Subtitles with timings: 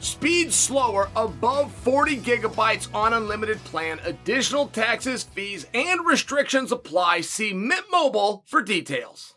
[0.00, 4.00] Speed slower above 40 gigabytes on unlimited plan.
[4.04, 7.22] Additional taxes, fees, and restrictions apply.
[7.22, 9.34] See Mint Mobile for details.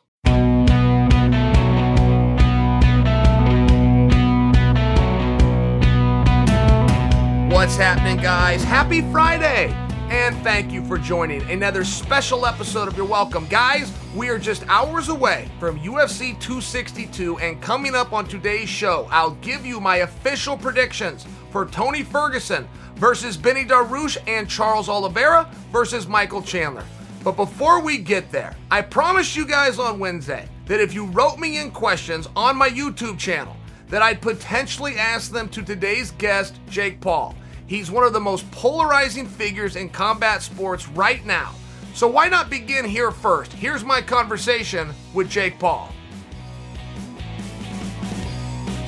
[7.51, 8.63] What's happening, guys?
[8.63, 9.71] Happy Friday!
[10.09, 13.45] And thank you for joining another special episode of Your Welcome.
[13.47, 19.07] Guys, we are just hours away from UFC 262, and coming up on today's show,
[19.09, 25.49] I'll give you my official predictions for Tony Ferguson versus Beneil Dariush and Charles Oliveira
[25.71, 26.83] versus Michael Chandler.
[27.23, 31.39] But before we get there, I promised you guys on Wednesday that if you wrote
[31.39, 33.55] me in questions on my YouTube channel,
[33.87, 37.35] that I'd potentially ask them to today's guest, Jake Paul.
[37.65, 41.53] He's one of the most polarizing figures in combat sports right now.
[42.01, 43.53] So why not begin here first?
[43.53, 45.93] Here's my conversation with Jake Paul.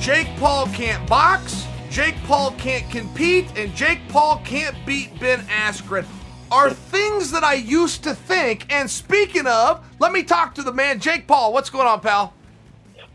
[0.00, 6.04] Jake Paul can't box, Jake Paul can't compete, and Jake Paul can't beat Ben Askren
[6.50, 8.66] are things that I used to think.
[8.68, 11.52] And speaking of, let me talk to the man, Jake Paul.
[11.52, 12.34] What's going on, pal?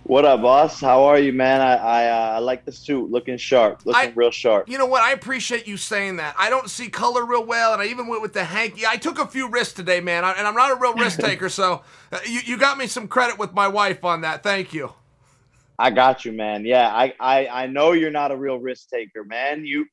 [0.09, 0.81] What up, boss?
[0.81, 1.61] How are you, man?
[1.61, 4.67] I I, uh, I like the suit, looking sharp, looking I, real sharp.
[4.67, 5.03] You know what?
[5.03, 6.33] I appreciate you saying that.
[6.35, 8.88] I don't see color real well, and I even went with the hanky.
[8.88, 11.83] I took a few risks today, man, and I'm not a real risk taker, so
[12.11, 14.41] uh, you you got me some credit with my wife on that.
[14.41, 14.94] Thank you.
[15.77, 16.65] I got you, man.
[16.65, 19.63] Yeah, I I I know you're not a real risk taker, man.
[19.63, 19.85] You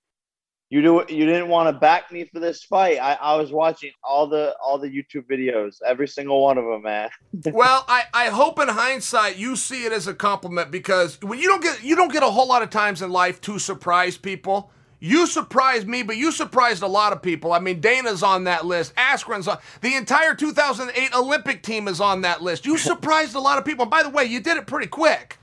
[0.68, 2.98] you do you didn't want to back me for this fight.
[2.98, 6.82] I, I was watching all the all the YouTube videos, every single one of them,
[6.82, 7.08] man.
[7.52, 11.46] well, I, I hope in hindsight you see it as a compliment because when you
[11.46, 14.70] don't get you don't get a whole lot of times in life to surprise people.
[14.98, 17.52] You surprised me, but you surprised a lot of people.
[17.52, 18.94] I mean, Dana's on that list.
[18.96, 22.64] Askren's on the entire 2008 Olympic team is on that list.
[22.64, 23.82] You surprised a lot of people.
[23.82, 25.38] And by the way, you did it pretty quick.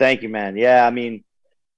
[0.00, 0.56] Thank you, man.
[0.56, 1.22] Yeah, I mean,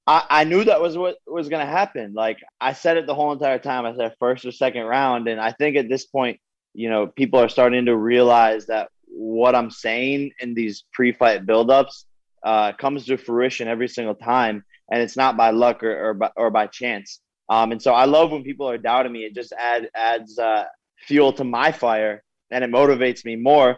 [0.08, 2.14] I, I knew that was what was going to happen.
[2.14, 3.84] Like I said it the whole entire time.
[3.84, 6.40] I said first or second round, and I think at this point,
[6.72, 12.04] you know, people are starting to realize that what I'm saying in these pre-fight buildups
[12.42, 16.30] uh, comes to fruition every single time, and it's not by luck or or by,
[16.36, 17.20] or by chance.
[17.50, 19.24] Um, and so I love when people are doubting me.
[19.24, 20.64] It just add, adds uh,
[21.06, 23.76] fuel to my fire, and it motivates me more.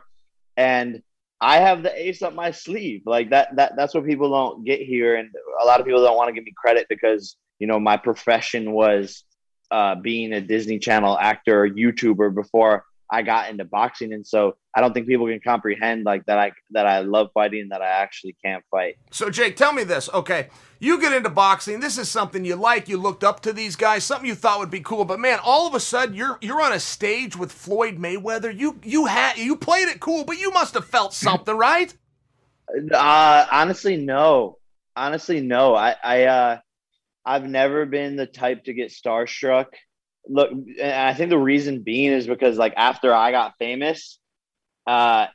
[0.56, 1.02] And
[1.40, 3.02] I have the ace up my sleeve.
[3.06, 6.16] Like that that that's what people don't get here and a lot of people don't
[6.16, 9.24] want to give me credit because, you know, my profession was
[9.70, 14.56] uh, being a Disney Channel actor or YouTuber before I got into boxing, and so
[14.74, 16.38] I don't think people can comprehend like that.
[16.38, 18.96] I that I love fighting, that I actually can't fight.
[19.10, 20.08] So Jake, tell me this.
[20.14, 20.48] Okay,
[20.78, 21.80] you get into boxing.
[21.80, 22.88] This is something you like.
[22.88, 24.04] You looked up to these guys.
[24.04, 25.04] Something you thought would be cool.
[25.04, 28.56] But man, all of a sudden you're you're on a stage with Floyd Mayweather.
[28.56, 31.92] You you had you played it cool, but you must have felt something, right?
[32.92, 34.58] Uh, honestly, no.
[34.94, 35.74] Honestly, no.
[35.74, 36.58] I I uh,
[37.24, 39.66] I've never been the type to get starstruck
[40.30, 44.18] look, and I think the reason being is because like after I got famous,
[44.86, 45.26] uh,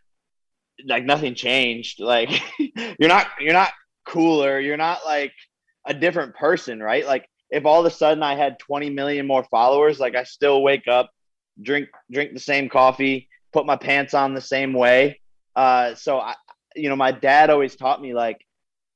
[0.85, 1.99] like nothing changed.
[1.99, 3.71] Like you're not you're not
[4.05, 4.59] cooler.
[4.59, 5.33] You're not like
[5.85, 7.05] a different person, right?
[7.05, 10.63] Like if all of a sudden I had 20 million more followers, like I still
[10.63, 11.11] wake up,
[11.61, 15.19] drink drink the same coffee, put my pants on the same way.
[15.55, 16.35] Uh, so I,
[16.75, 18.45] you know, my dad always taught me like,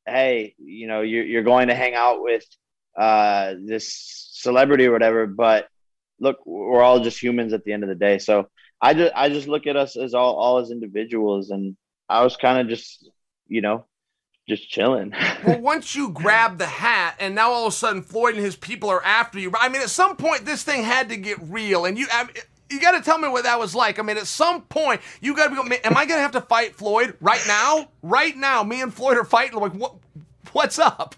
[0.05, 2.43] hey, you know, you're you're going to hang out with
[2.97, 5.67] uh, this celebrity or whatever, but
[6.19, 8.19] look, we're all just humans at the end of the day.
[8.19, 8.49] So
[8.81, 11.75] I just I just look at us as all all as individuals, and
[12.07, 13.09] I was kind of just
[13.47, 13.85] you know
[14.47, 15.13] just chilling.
[15.45, 18.55] well, once you grab the hat, and now all of a sudden Floyd and his
[18.55, 19.51] people are after you.
[19.59, 22.07] I mean, at some point this thing had to get real, and you.
[22.11, 22.27] I
[22.71, 23.97] you got to tell me what that was like.
[23.97, 25.63] I mean, at some point, you got to go.
[25.63, 27.89] Am I going to have to fight Floyd right now?
[28.03, 29.59] Right now, me and Floyd are fighting.
[29.59, 29.95] Like, what?
[30.51, 31.15] What's up?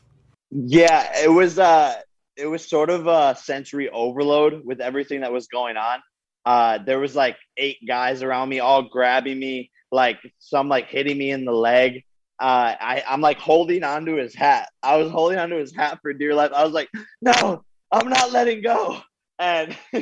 [0.50, 1.60] Yeah, it was.
[1.60, 1.96] uh
[2.38, 6.00] it was sort of a sensory overload with everything that was going on.
[6.46, 11.18] Uh, there was like eight guys around me, all grabbing me, like some like hitting
[11.18, 12.04] me in the leg.
[12.40, 14.70] Uh, I, I'm like holding onto his hat.
[14.82, 16.52] I was holding onto his hat for dear life.
[16.56, 16.90] I was like,
[17.22, 19.00] no, I'm not letting go.
[19.38, 19.76] And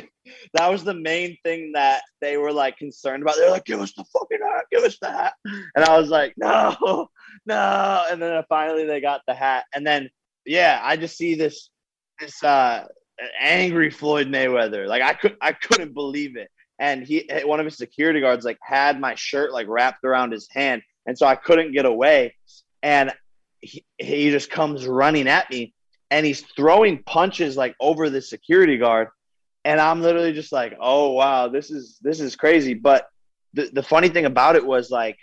[0.54, 3.36] that was the main thing that they were like concerned about.
[3.36, 5.34] They're like, give us the fucking hat, give us the hat.
[5.44, 7.08] And I was like, no,
[7.46, 8.04] no.
[8.10, 9.64] And then finally they got the hat.
[9.74, 10.08] And then,
[10.46, 11.68] yeah, I just see this
[12.20, 12.86] this uh,
[13.40, 14.86] angry Floyd Mayweather.
[14.86, 16.50] Like I could I couldn't believe it.
[16.78, 20.48] And he one of his security guards like had my shirt like wrapped around his
[20.50, 22.36] hand, and so I couldn't get away.
[22.82, 23.12] And
[23.60, 25.74] he, he just comes running at me,
[26.10, 29.08] and he's throwing punches like over the security guard,
[29.64, 32.74] and I'm literally just like, oh wow, this is this is crazy.
[32.74, 33.08] But
[33.52, 35.18] the the funny thing about it was like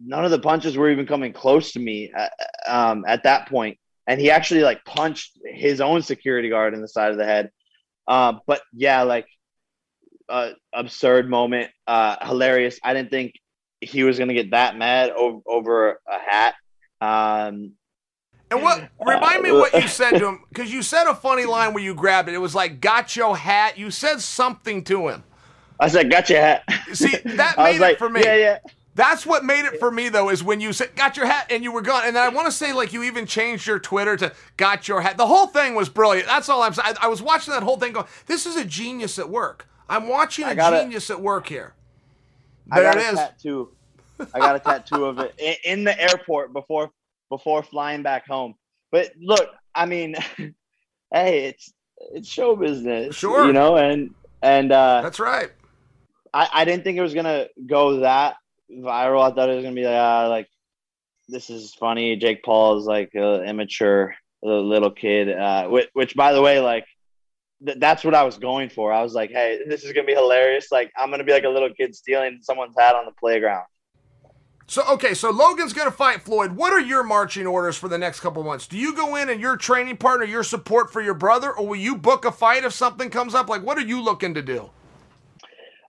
[0.00, 2.28] none of the punches were even coming close to me uh,
[2.66, 6.88] um, at that point and he actually like punched his own security guard in the
[6.88, 7.50] side of the head.
[8.06, 9.26] Uh, but yeah, like
[10.28, 12.78] uh, absurd moment, uh, hilarious.
[12.82, 13.34] I didn't think
[13.80, 16.54] he was gonna get that mad over, over a hat.
[17.00, 17.72] Um,
[18.50, 21.74] and what remind me what you said to him because you said a funny line
[21.74, 22.34] where you grabbed it.
[22.34, 25.24] It was like "got your hat." You said something to him.
[25.80, 28.22] I said "got your hat." See that made it like, for me.
[28.22, 28.58] Yeah, yeah.
[28.94, 31.64] That's what made it for me though, is when you said got your hat and
[31.64, 32.02] you were gone.
[32.06, 35.00] And then I want to say like you even changed your Twitter to got your
[35.00, 35.16] hat.
[35.16, 36.28] The whole thing was brilliant.
[36.28, 36.94] That's all I'm saying.
[37.00, 39.68] I, was watching that whole thing going, this is a genius at work.
[39.88, 41.74] I'm watching a genius at work here.
[42.72, 43.18] There I got it a is.
[43.18, 43.68] tattoo.
[44.32, 46.90] I got a tattoo of it in, in the airport before
[47.30, 48.54] before flying back home.
[48.92, 50.14] But look, I mean,
[51.12, 51.74] hey, it's
[52.12, 55.50] it's show business, sure, you know, and and uh, that's right.
[56.32, 58.36] I, I didn't think it was gonna go that
[58.70, 59.30] viral.
[59.30, 60.48] I thought it was gonna be like, uh, like
[61.28, 62.16] this is funny.
[62.16, 65.30] Jake Paul is like an immature little kid.
[65.30, 66.86] Uh, which, which, by the way, like
[67.64, 68.92] th- that's what I was going for.
[68.92, 70.68] I was like, hey, this is gonna be hilarious.
[70.70, 73.66] Like I'm gonna be like a little kid stealing someone's hat on the playground.
[74.66, 76.52] So okay, so Logan's gonna fight Floyd.
[76.52, 78.66] What are your marching orders for the next couple months?
[78.66, 81.76] Do you go in and your training partner, your support for your brother, or will
[81.76, 83.48] you book a fight if something comes up?
[83.48, 84.70] Like, what are you looking to do?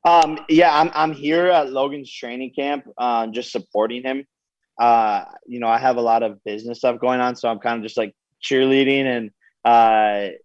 [0.05, 4.25] Um, yeah, I'm I'm here at Logan's training camp, uh, just supporting him.
[4.79, 7.77] Uh, you know, I have a lot of business stuff going on, so I'm kind
[7.77, 9.31] of just like cheerleading and
[9.65, 10.35] uh,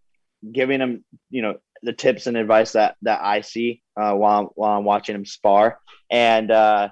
[0.51, 4.79] giving him, you know, the tips and advice that that I see uh, while while
[4.79, 5.79] I'm watching him spar,
[6.11, 6.89] and uh,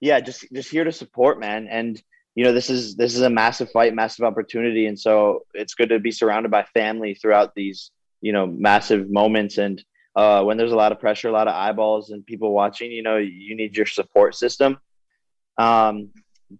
[0.00, 1.66] yeah, just just here to support, man.
[1.68, 2.00] And
[2.36, 5.88] you know, this is this is a massive fight, massive opportunity, and so it's good
[5.88, 9.58] to be surrounded by family throughout these you know massive moments.
[9.58, 9.82] And
[10.18, 13.04] uh, when there's a lot of pressure, a lot of eyeballs, and people watching, you
[13.04, 14.76] know, you need your support system.
[15.58, 16.10] Um,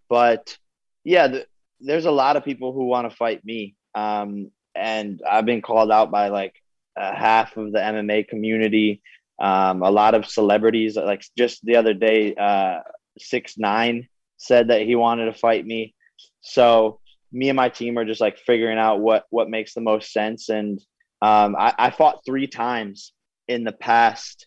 [0.09, 0.57] but
[1.03, 1.47] yeah, the,
[1.81, 3.75] there's a lot of people who want to fight me.
[3.97, 6.55] Um, and I've been called out by like
[6.97, 9.03] uh, half of the MMA community,
[9.41, 10.95] um, a lot of celebrities.
[10.95, 12.83] Like just the other day, uh,
[13.19, 15.97] six nine said that he wanted to fight me.
[16.43, 17.01] So
[17.33, 20.49] me and my team are just like figuring out what what makes the most sense.
[20.49, 20.79] And
[21.23, 23.13] um, I, I fought three times
[23.49, 24.47] in the past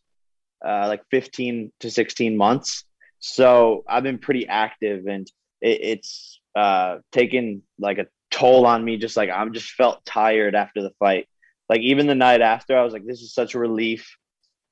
[0.65, 2.86] uh, like 15 to 16 months.
[3.20, 5.27] So I've been pretty active and
[5.62, 8.98] it, it's uh, taken like a toll on me.
[8.98, 11.27] Just like I'm just felt tired after the fight.
[11.70, 14.17] Like even the night after, I was like, this is such a relief.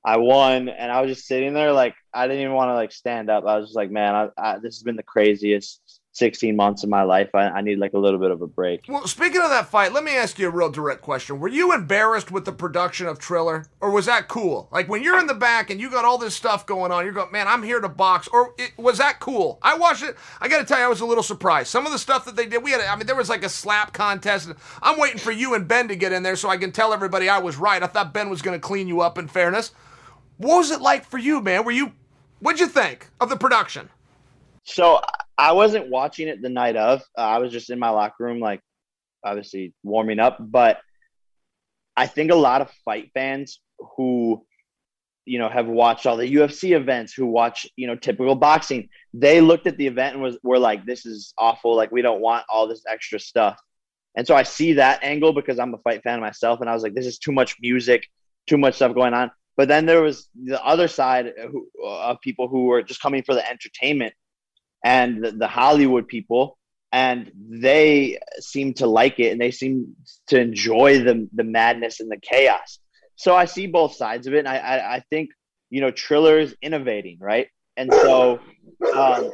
[0.04, 2.92] I won, and I was just sitting there like I didn't even want to like
[2.92, 3.46] stand up.
[3.46, 6.90] I was just like, man, I, I, this has been the craziest 16 months of
[6.90, 7.34] my life.
[7.34, 8.86] I, I, need like a little bit of a break.
[8.88, 11.40] Well, speaking of that fight, let me ask you a real direct question.
[11.40, 14.68] Were you embarrassed with the production of Triller, or was that cool?
[14.72, 17.14] Like when you're in the back and you got all this stuff going on, you're
[17.14, 19.58] going, man, I'm here to box, or it, was that cool?
[19.62, 20.18] I watched it.
[20.42, 21.70] I got to tell you, I was a little surprised.
[21.70, 23.50] Some of the stuff that they did, we had, I mean, there was like a
[23.50, 24.52] slap contest.
[24.84, 27.30] I'm waiting for you and Ben to get in there so I can tell everybody
[27.30, 27.82] I was right.
[27.82, 29.72] I thought Ben was going to clean you up in fairness.
[30.38, 31.64] What was it like for you, man?
[31.64, 31.94] Were you,
[32.40, 33.90] what'd you think of the production?
[34.70, 35.02] So
[35.36, 37.02] I wasn't watching it the night of.
[37.18, 38.62] Uh, I was just in my locker room, like
[39.26, 40.38] obviously warming up.
[40.40, 40.80] But
[41.98, 43.62] I think a lot of fight fans
[43.98, 44.46] who,
[45.26, 49.42] you know, have watched all the UFC events, who watch, you know, typical boxing, they
[49.42, 51.76] looked at the event and was were like, "This is awful.
[51.76, 53.60] Like, we don't want all this extra stuff."
[54.16, 56.84] And so I see that angle because I'm a fight fan myself, and I was
[56.84, 58.06] like, "This is too much music,
[58.48, 61.34] too much stuff going on." But then there was the other side
[61.84, 64.14] of people who were just coming for the entertainment
[64.84, 66.58] and the, the Hollywood people,
[66.92, 69.96] and they seem to like it and they seem
[70.28, 72.80] to enjoy the the madness and the chaos.
[73.16, 74.40] So I see both sides of it.
[74.40, 75.30] And I, I, I think
[75.70, 77.48] you know Triller is innovating, right?
[77.78, 78.40] And so,
[78.94, 79.32] um,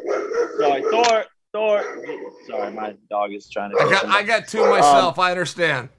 [0.60, 1.84] sorry, Thor, Thor.
[2.48, 3.78] Sorry, my dog is trying to.
[3.82, 5.18] I got, I got two myself.
[5.18, 5.90] Um, I understand.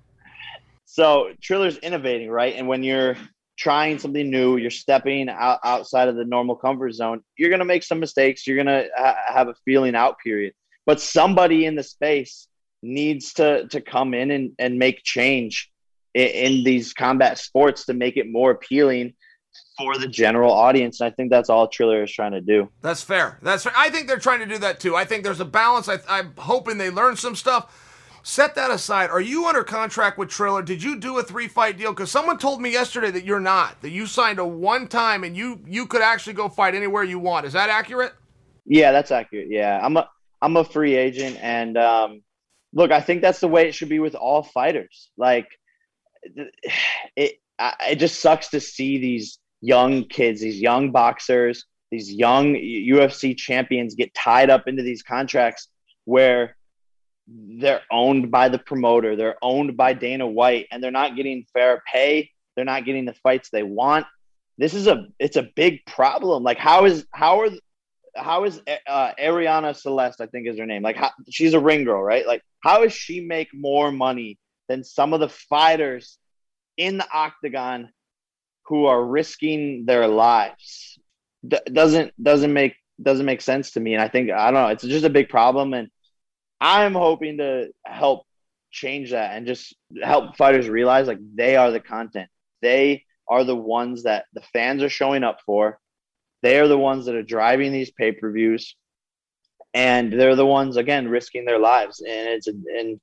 [0.84, 2.54] So Triller's innovating, right?
[2.56, 3.16] And when you're
[3.56, 7.64] trying something new, you're stepping out, outside of the normal comfort zone, you're going to
[7.64, 8.46] make some mistakes.
[8.46, 10.52] You're going to ha- have a feeling out period.
[10.84, 12.48] But somebody in the space
[12.82, 15.70] needs to, to come in and, and make change
[16.14, 19.14] in, in these combat sports to make it more appealing
[19.78, 21.00] for the general audience.
[21.00, 22.68] And I think that's all Triller is trying to do.
[22.82, 23.38] That's fair.
[23.42, 23.72] That's fair.
[23.76, 24.94] I think they're trying to do that too.
[24.94, 25.88] I think there's a balance.
[25.88, 27.85] I, I'm hoping they learn some stuff
[28.28, 29.08] Set that aside.
[29.10, 30.60] Are you under contract with Triller?
[30.60, 31.92] Did you do a three fight deal?
[31.92, 33.80] Because someone told me yesterday that you're not.
[33.82, 37.20] That you signed a one time and you you could actually go fight anywhere you
[37.20, 37.46] want.
[37.46, 38.14] Is that accurate?
[38.64, 39.46] Yeah, that's accurate.
[39.48, 40.10] Yeah, I'm a
[40.42, 42.22] I'm a free agent, and um,
[42.72, 45.08] look, I think that's the way it should be with all fighters.
[45.16, 45.46] Like,
[47.14, 53.36] it it just sucks to see these young kids, these young boxers, these young UFC
[53.36, 55.68] champions get tied up into these contracts
[56.06, 56.56] where
[57.28, 61.82] they're owned by the promoter, they're owned by Dana White, and they're not getting fair
[61.92, 62.30] pay.
[62.54, 64.06] They're not getting the fights they want.
[64.58, 66.42] This is a it's a big problem.
[66.42, 67.50] Like how is how are
[68.14, 70.20] how is uh, Arianny Celeste?
[70.20, 70.82] I think is her name.
[70.82, 72.26] Like how, she's a ring girl, right?
[72.26, 76.18] Like how does she make more money than some of the fighters
[76.76, 77.90] in the octagon
[78.66, 80.98] who are risking their lives?
[81.46, 83.92] D- doesn't doesn't make doesn't make sense to me.
[83.92, 84.68] And I think I don't know.
[84.68, 85.90] It's just a big problem and
[86.60, 88.26] I'm hoping to help
[88.70, 92.28] change that and just help fighters realize like they are the content.
[92.62, 95.78] They are the ones that the fans are showing up for.
[96.42, 98.76] They are the ones that are driving these pay per views,
[99.74, 102.00] and they're the ones again risking their lives.
[102.00, 103.00] And it's and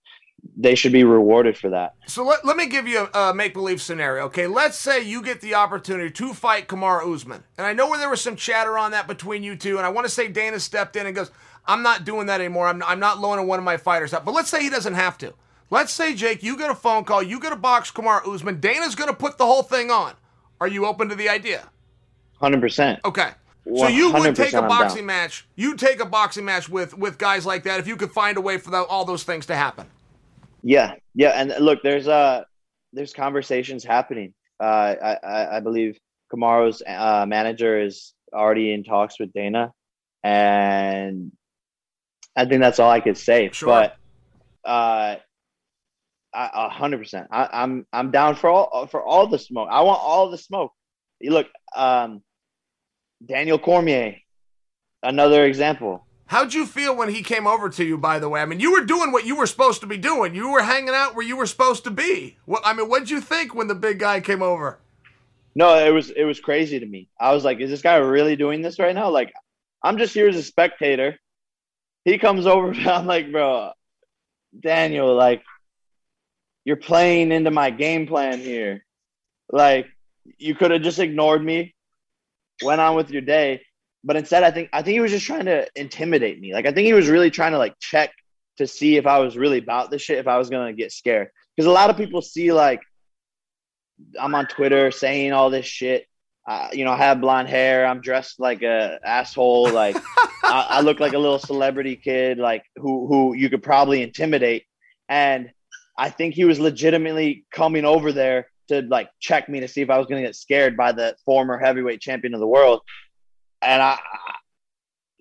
[0.57, 1.93] they should be rewarded for that.
[2.05, 4.25] So let, let me give you a, a make believe scenario.
[4.25, 7.99] Okay, let's say you get the opportunity to fight Kamaru Usman, and I know where
[7.99, 10.59] there was some chatter on that between you two, and I want to say Dana
[10.59, 11.31] stepped in and goes,
[11.65, 12.67] I'm not doing that anymore.
[12.67, 14.25] I'm, I'm not loaning one of my fighters up.
[14.25, 15.33] But let's say he doesn't have to.
[15.69, 18.59] Let's say, Jake, you get a phone call, you get a box Kamaru Usman.
[18.59, 20.13] Dana's going to put the whole thing on.
[20.61, 21.69] Are you open to the idea?
[22.41, 22.99] 100%.
[23.05, 23.29] Okay.
[23.65, 25.47] So you would take a boxing match.
[25.55, 28.41] You take a boxing match with with guys like that if you could find a
[28.41, 29.87] way for the, all those things to happen.
[30.61, 32.43] Yeah, yeah, and look, there's uh
[32.91, 34.33] there's conversations happening.
[34.59, 35.97] Uh, I I, I believe
[36.33, 39.71] Kamaru's uh, manager is already in talks with Dana,
[40.23, 41.31] and
[42.35, 43.49] I think that's all I could say.
[43.51, 43.67] Sure.
[43.67, 43.97] But
[44.67, 45.17] uh,
[46.33, 47.27] A hundred percent.
[47.31, 49.69] I'm I'm down for all for all the smoke.
[49.71, 50.71] I want all the smoke.
[51.19, 52.23] You look, um,
[53.23, 54.15] Daniel Cormier,
[55.03, 56.07] another example.
[56.25, 57.97] How'd you feel when he came over to you?
[57.99, 60.33] By the way, I mean you were doing what you were supposed to be doing.
[60.33, 62.37] You were hanging out where you were supposed to be.
[62.45, 64.79] What I mean, what'd you think when the big guy came over?
[65.53, 67.09] No, it was it was crazy to me.
[67.19, 69.09] I was like, is this guy really doing this right now?
[69.11, 69.31] Like,
[69.83, 71.19] I'm just here as a spectator.
[72.05, 72.73] He comes over.
[72.89, 73.71] I'm like, bro,
[74.59, 75.43] Daniel, like,
[76.65, 78.85] you're playing into my game plan here.
[79.51, 79.87] Like,
[80.37, 81.75] you could have just ignored me,
[82.63, 83.61] went on with your day.
[84.03, 86.53] But instead, I think I think he was just trying to intimidate me.
[86.53, 88.11] Like, I think he was really trying to like check
[88.57, 91.29] to see if I was really about this shit, if I was gonna get scared.
[91.55, 92.81] Because a lot of people see like
[94.19, 96.05] I'm on Twitter saying all this shit.
[96.45, 97.85] Uh, you know, I have blonde hair.
[97.85, 99.71] I'm dressed like a asshole.
[99.71, 99.95] Like
[100.43, 104.65] I, I, look like a little celebrity kid, like who who you could probably intimidate.
[105.07, 105.51] And
[105.97, 109.89] I think he was legitimately coming over there to like check me to see if
[109.89, 112.81] I was going to get scared by the former heavyweight champion of the world.
[113.61, 113.97] And I,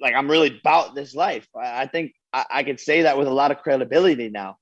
[0.01, 1.47] like, I'm really about this life.
[1.57, 4.57] I, I think I, I could say that with a lot of credibility now.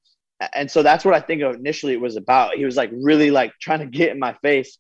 [0.55, 2.55] And so that's what I think initially it was about.
[2.55, 4.79] He was like really like trying to get in my face.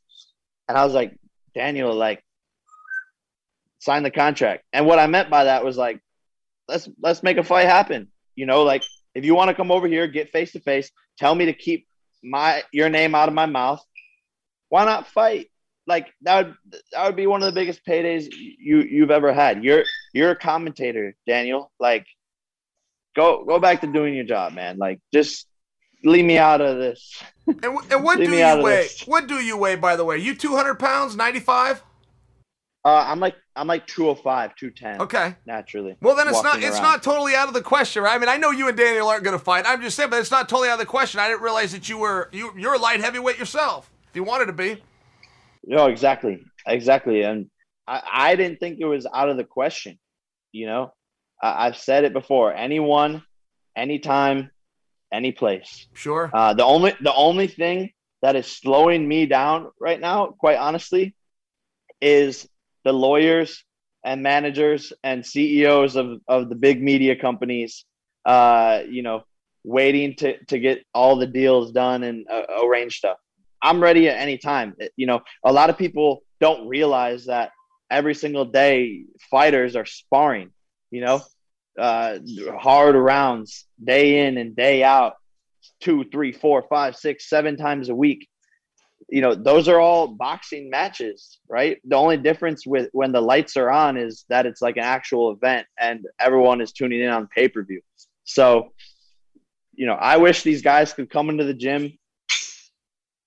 [0.68, 1.16] And I was like,
[1.54, 2.23] Daniel, like,
[3.80, 4.64] sign the contract.
[4.73, 6.00] And what I meant by that was like,
[6.69, 8.09] let's let's make a fight happen.
[8.37, 11.35] You know, like if you want to come over here, get face to face, tell
[11.35, 11.87] me to keep
[12.23, 13.85] my your name out of my mouth.
[14.69, 15.50] Why not fight?
[15.87, 16.54] Like that would
[16.92, 19.64] that would be one of the biggest paydays you you've ever had.
[19.64, 21.73] You're you're a commentator, Daniel.
[21.80, 22.07] Like
[23.16, 24.78] go go back to doing your job, man.
[24.78, 25.47] Like just
[26.04, 27.23] leave me out of this.
[27.47, 28.88] And, and what do you weigh?
[29.07, 30.19] What do you weigh, by the way?
[30.19, 31.83] You 200 pounds, 95?
[32.85, 35.02] Uh, I'm like I'm like 205, 210.
[35.02, 35.37] Okay.
[35.45, 35.97] Naturally.
[36.00, 36.83] Well, then it's not it's around.
[36.83, 38.14] not totally out of the question, right?
[38.14, 39.66] I mean, I know you and Daniel aren't going to fight.
[39.66, 41.21] I'm just saying, but it's not totally out of the question.
[41.21, 43.90] I didn't realize that you were you you're a light heavyweight yourself.
[44.09, 44.83] If you wanted to be.
[45.62, 47.50] No, exactly, exactly, and
[47.87, 49.99] I, I didn't think it was out of the question.
[50.52, 50.92] You know,
[51.42, 52.54] I, I've said it before.
[52.54, 53.23] Anyone,
[53.76, 54.50] anytime,
[55.12, 55.88] any place.
[55.94, 56.30] Sure.
[56.32, 57.90] Uh, the only the only thing
[58.23, 61.14] that is slowing me down right now, quite honestly,
[62.00, 62.49] is
[62.84, 63.64] the lawyers
[64.04, 67.84] and managers and CEOs of, of the big media companies,
[68.25, 69.23] uh, you know,
[69.64, 73.18] waiting to, to get all the deals done and uh, arrange stuff.
[73.62, 74.75] I'm ready at any time.
[74.96, 77.50] You know, a lot of people don't realize that
[77.90, 80.50] every single day fighters are sparring,
[80.90, 81.20] you know,
[81.80, 82.19] uh,
[82.58, 85.14] hard rounds day in and day out,
[85.80, 88.28] two, three, four, five, six, seven times a week.
[89.08, 91.78] You know those are all boxing matches right?
[91.84, 95.32] The only difference with when the lights are on is that it's like an actual
[95.32, 97.80] event and everyone is tuning in on pay-per-view.
[98.25, 98.71] So
[99.80, 101.90] you know i wish these guys could come into the gym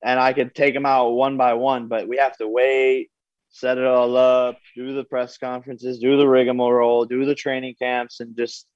[0.04, 3.10] and i could take them out one by one but we have to wait
[3.54, 8.20] set it all up do the press conferences do the rigmarole do the training camps
[8.20, 8.68] and just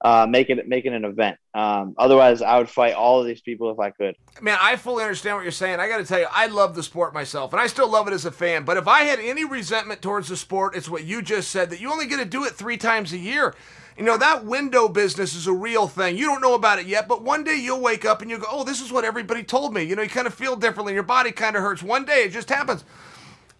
[0.00, 1.36] uh, make it make it an event.
[1.54, 4.14] Um, otherwise, I would fight all of these people if I could.
[4.40, 5.80] Man, I fully understand what you're saying.
[5.80, 8.14] I got to tell you, I love the sport myself, and I still love it
[8.14, 8.64] as a fan.
[8.64, 11.80] But if I had any resentment towards the sport, it's what you just said that
[11.80, 13.54] you only get to do it three times a year.
[13.96, 16.16] You know, that window business is a real thing.
[16.16, 18.46] You don't know about it yet, but one day you'll wake up and you go,
[18.48, 19.82] oh, this is what everybody told me.
[19.82, 20.94] You know, you kind of feel differently.
[20.94, 21.82] Your body kind of hurts.
[21.82, 22.84] One day it just happens.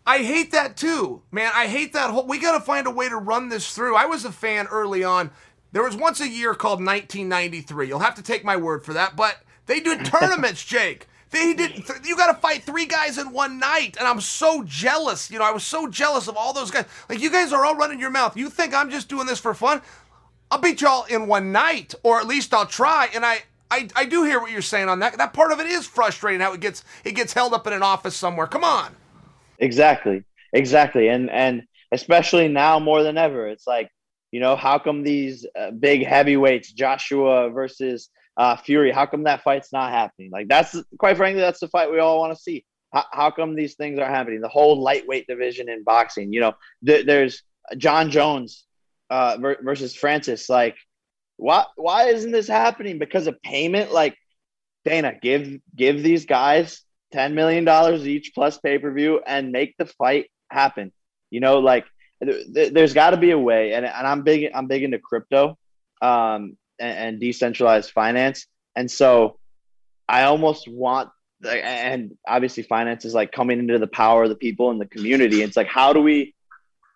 [0.08, 1.52] I hate that too, man.
[1.54, 2.26] I hate that whole.
[2.26, 3.94] We got to find a way to run this through.
[3.94, 5.30] I was a fan early on
[5.72, 7.88] there was once a year called 1993.
[7.88, 11.06] You'll have to take my word for that, but they did tournaments, Jake.
[11.30, 11.84] They did.
[12.04, 15.30] You got to fight three guys in one night, and I'm so jealous.
[15.30, 16.86] You know, I was so jealous of all those guys.
[17.10, 18.34] Like you guys are all running your mouth.
[18.34, 19.82] You think I'm just doing this for fun?
[20.50, 23.10] I'll beat y'all in one night, or at least I'll try.
[23.14, 25.18] And I, I, I do hear what you're saying on that.
[25.18, 26.40] That part of it is frustrating.
[26.40, 28.46] How it gets it gets held up in an office somewhere.
[28.46, 28.96] Come on.
[29.58, 33.90] Exactly, exactly, and and especially now more than ever, it's like
[34.30, 39.42] you know, how come these uh, big heavyweights, Joshua versus uh, Fury, how come that
[39.42, 40.30] fight's not happening?
[40.30, 42.64] Like that's quite frankly, that's the fight we all want to see.
[42.92, 44.40] How, how, come these things are happening?
[44.40, 46.54] The whole lightweight division in boxing, you know,
[46.86, 47.42] th- there's
[47.76, 48.64] Jon Jones
[49.10, 50.48] uh, versus Francis.
[50.48, 50.76] Like,
[51.36, 52.98] why why isn't this happening?
[52.98, 53.92] Because of payment?
[53.92, 54.16] Like,
[54.84, 59.76] Dana, give give these guys ten million dollars each plus pay per view and make
[59.78, 60.92] the fight happen.
[61.30, 61.84] You know, like
[62.20, 64.50] there's got to be a way, and, and I'm big.
[64.54, 65.58] I'm big into crypto
[66.02, 69.38] um, and, and decentralized finance, and so
[70.08, 71.10] I almost want
[71.46, 75.42] and obviously finance is like coming into the power of the people in the community.
[75.42, 76.34] It's like how do we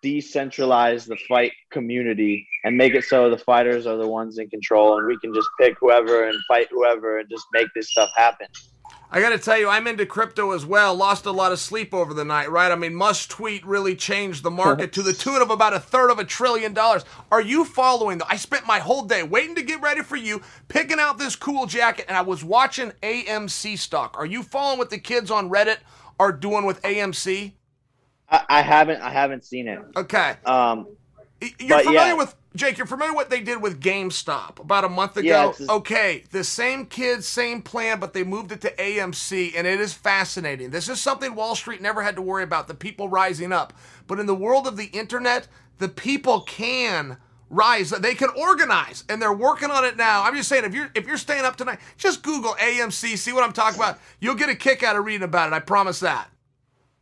[0.03, 4.97] decentralize the fight community and make it so the fighters are the ones in control
[4.97, 8.47] and we can just pick whoever and fight whoever and just make this stuff happen.
[9.13, 10.95] I got to tell you, I'm into crypto as well.
[10.95, 12.71] Lost a lot of sleep over the night, right?
[12.71, 16.09] I mean, Musk Tweet really changed the market to the tune of about a third
[16.09, 17.05] of a trillion dollars.
[17.31, 18.17] Are you following?
[18.17, 21.35] The, I spent my whole day waiting to get ready for you, picking out this
[21.35, 24.15] cool jacket, and I was watching AMC stock.
[24.17, 25.77] Are you following what the kids on Reddit
[26.19, 27.53] are doing with AMC?
[28.29, 28.99] I, I haven't.
[28.99, 29.79] I haven't seen it.
[29.95, 30.37] Okay.
[30.43, 30.87] Um,
[31.59, 32.13] You're familiar yeah.
[32.13, 32.77] with Jake?
[32.77, 35.27] You're familiar what they did with GameStop about a month ago?
[35.49, 39.79] it's- okay, the same kids, same plan, but they moved it to AMC, and it
[39.79, 40.69] is fascinating.
[40.69, 43.73] This is something Wall Street never had to worry about: the people rising up.
[44.07, 45.47] But in the world of the internet,
[45.79, 47.17] the people can
[47.49, 47.89] rise.
[47.91, 50.23] They can organize, and they're working on it now.
[50.23, 53.43] I'm just saying, if you're if you're staying up tonight, just Google AMC, see what
[53.43, 53.99] I'm talking about.
[54.19, 55.53] You'll get a kick out of reading about it.
[55.53, 56.29] I promise that.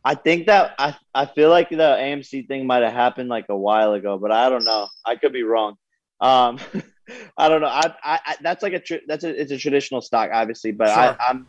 [0.04, 3.56] I think that I I feel like the AMC thing might have happened like a
[3.56, 4.88] while ago, but I don't know.
[5.06, 5.76] I could be wrong.
[6.20, 6.58] Um,
[7.36, 7.68] I don't know.
[7.68, 10.88] I, I, I that's like a tr- that's a it's a traditional stock, obviously, but
[10.88, 10.96] Sure.
[10.96, 11.46] I, I'm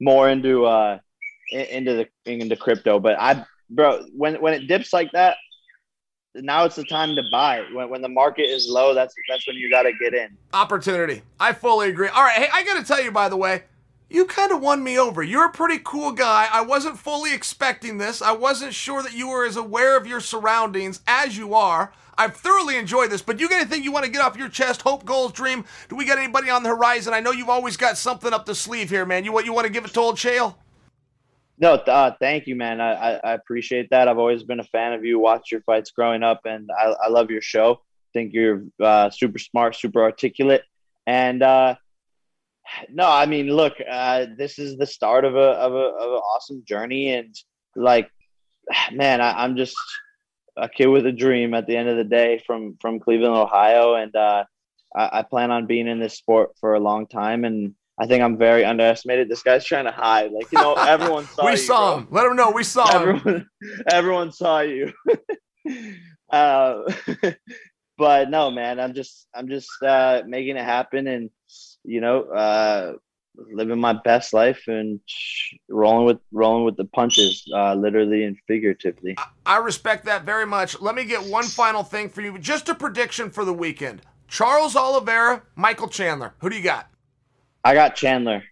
[0.00, 0.98] more into uh
[1.50, 2.98] into the into crypto.
[3.00, 5.36] But I, bro, when when it dips like that,
[6.34, 7.64] now it's the time to buy.
[7.72, 10.36] When when the market is low, that's that's when you got to get in.
[10.52, 11.22] opportunity.
[11.40, 12.08] I fully agree.
[12.08, 13.64] All right, hey, I got to tell you, by the way,
[14.08, 15.22] you kind of won me over.
[15.22, 16.48] You're a pretty cool guy.
[16.52, 18.22] I wasn't fully expecting this.
[18.22, 21.92] I wasn't sure that you were as aware of your surroundings as you are.
[22.18, 24.82] I've thoroughly enjoyed this, but you got anything you want to get off your chest?
[24.82, 25.64] Hope, goals, dream?
[25.88, 27.12] Do we got anybody on the horizon?
[27.12, 29.24] I know you've always got something up the sleeve here, man.
[29.24, 29.44] You what?
[29.44, 30.54] You want to give it to old Chael?
[31.58, 32.80] No, uh, thank you, man.
[32.80, 34.08] I, I, I appreciate that.
[34.08, 35.18] I've always been a fan of you.
[35.18, 37.80] Watched your fights growing up, and I, I love your show.
[38.12, 40.62] Think you're uh, super smart, super articulate,
[41.06, 41.74] and uh,
[42.90, 46.18] no, I mean, look, uh, this is the start of a of a of an
[46.18, 47.34] awesome journey, and
[47.74, 48.10] like,
[48.92, 49.76] man, I, I'm just
[50.56, 51.54] a kid with a dream.
[51.54, 54.44] At the end of the day, from from Cleveland, Ohio, and uh,
[54.96, 58.22] I, I plan on being in this sport for a long time, and I think
[58.22, 59.28] I'm very underestimated.
[59.28, 62.08] This guy's trying to hide, like you know, everyone saw we you, saw bro him.
[62.10, 63.08] Let him know we saw him.
[63.08, 63.46] everyone,
[63.90, 64.92] everyone saw you.
[66.30, 66.82] uh,
[67.98, 71.30] but no, man, I'm just, I'm just uh, making it happen, and
[71.86, 72.94] you know, uh,
[73.52, 75.00] living my best life and
[75.68, 79.16] rolling with, rolling with the punches, uh, literally and figuratively.
[79.44, 80.80] I respect that very much.
[80.80, 82.38] Let me get one final thing for you.
[82.38, 84.02] Just a prediction for the weekend.
[84.28, 86.34] Charles Oliveira, Michael Chandler.
[86.40, 86.88] Who do you got?
[87.64, 88.42] I got Chandler.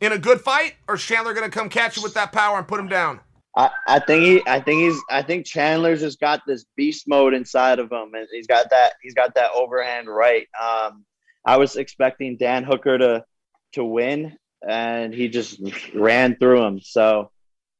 [0.00, 2.58] In a good fight, or is Chandler going to come catch you with that power
[2.58, 3.20] and put him down?
[3.56, 7.34] I, I think he I think he's I think Chandler's just got this beast mode
[7.34, 10.48] inside of him and he's got that he's got that overhand right.
[10.60, 11.04] Um
[11.44, 13.24] I was expecting Dan Hooker to
[13.72, 15.60] to win and he just
[15.94, 16.80] ran through him.
[16.80, 17.30] So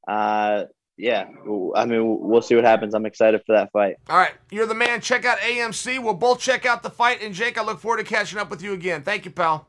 [0.08, 0.64] uh
[0.96, 1.26] yeah,
[1.74, 2.94] I mean we'll see what happens.
[2.94, 3.96] I'm excited for that fight.
[4.08, 5.00] All right, you're the man.
[5.00, 6.02] Check out AMC.
[6.02, 7.22] We'll both check out the fight.
[7.22, 9.02] And Jake, I look forward to catching up with you again.
[9.02, 9.66] Thank you, pal.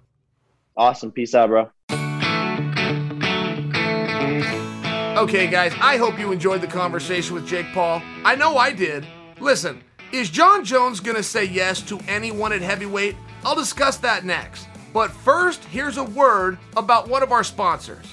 [0.76, 1.12] Awesome.
[1.12, 1.70] Peace out, bro.
[5.16, 8.02] Okay, guys, I hope you enjoyed the conversation with Jake Paul.
[8.26, 9.06] I know I did.
[9.40, 13.16] Listen, is Jon Jones going to say yes to anyone at heavyweight?
[13.44, 14.68] I'll discuss that next.
[14.94, 18.06] But first, here's a word about one of our sponsors.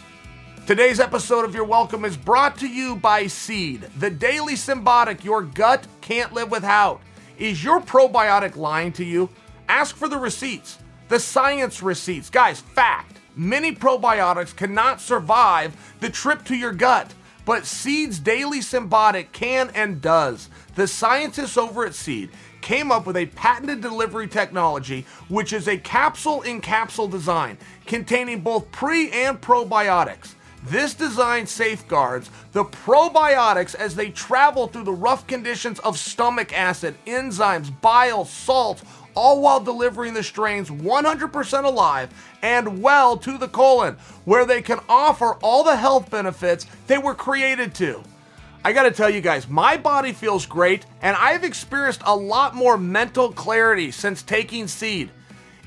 [0.66, 5.42] Today's episode of Your Welcome is brought to you by Seed, the daily synbiotic your
[5.42, 7.02] gut can't live without.
[7.36, 9.28] Is your probiotic lying to you?
[9.68, 12.30] Ask for the receipts, the science receipts.
[12.30, 17.12] Guys, fact many probiotics cannot survive the trip to your gut,
[17.44, 20.48] but Seed's daily synbiotic can and does.
[20.74, 22.30] The scientists over at Seed
[22.60, 28.40] came up with a patented delivery technology, which is a capsule in capsule design containing
[28.40, 30.34] both pre and probiotics.
[30.64, 36.94] This design safeguards the probiotics as they travel through the rough conditions of stomach acid,
[37.06, 38.82] enzymes, bile, salt,
[39.14, 42.10] all while delivering the strains 100% alive
[42.42, 47.14] and well to the colon, where they can offer all the health benefits they were
[47.14, 48.02] created to.
[48.62, 52.76] I gotta tell you guys, my body feels great, and I've experienced a lot more
[52.76, 55.08] mental clarity since taking seed.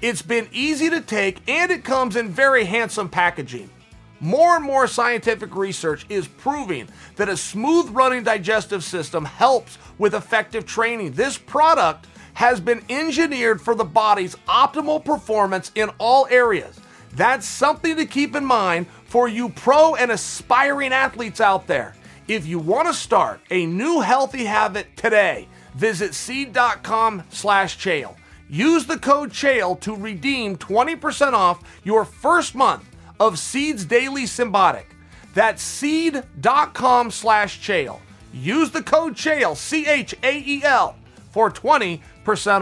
[0.02, 3.72] It's been easy to take, and it comes in very handsome packaging.
[4.20, 10.14] More and more scientific research is proving that a smooth running digestive system helps with
[10.14, 11.14] effective training.
[11.14, 16.80] This product has been engineered for the body's optimal performance in all areas.
[17.14, 21.96] That's something to keep in mind for you pro and aspiring athletes out there.
[22.28, 28.16] If you want to start a new healthy habit today, visit seed.com slash chael.
[28.50, 34.86] Use the code CHAEL to redeem 20% off your first month of Seed's Daily Synbiotic.
[35.34, 38.00] That's seed.com slash chael.
[38.32, 40.96] use the code CHAEL, C H A E L,
[41.32, 42.00] for 20%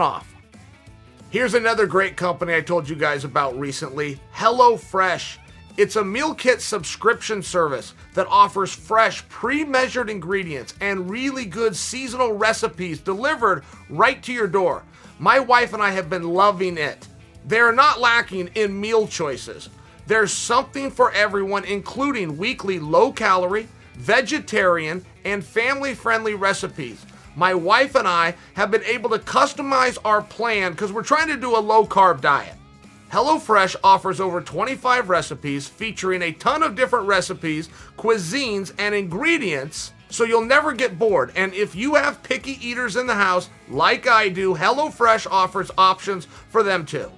[0.00, 0.34] off.
[1.30, 5.38] Here's another great company I told you guys about recently HelloFresh.
[5.78, 11.74] It's a meal kit subscription service that offers fresh, pre measured ingredients and really good
[11.74, 14.82] seasonal recipes delivered right to your door.
[15.18, 17.08] My wife and I have been loving it.
[17.46, 19.70] They're not lacking in meal choices.
[20.06, 27.06] There's something for everyone, including weekly low calorie, vegetarian, and family friendly recipes.
[27.34, 31.38] My wife and I have been able to customize our plan because we're trying to
[31.38, 32.56] do a low carb diet.
[33.12, 40.24] HelloFresh offers over 25 recipes featuring a ton of different recipes, cuisines, and ingredients so
[40.24, 41.30] you'll never get bored.
[41.36, 46.24] And if you have picky eaters in the house, like I do, HelloFresh offers options
[46.24, 47.10] for them too.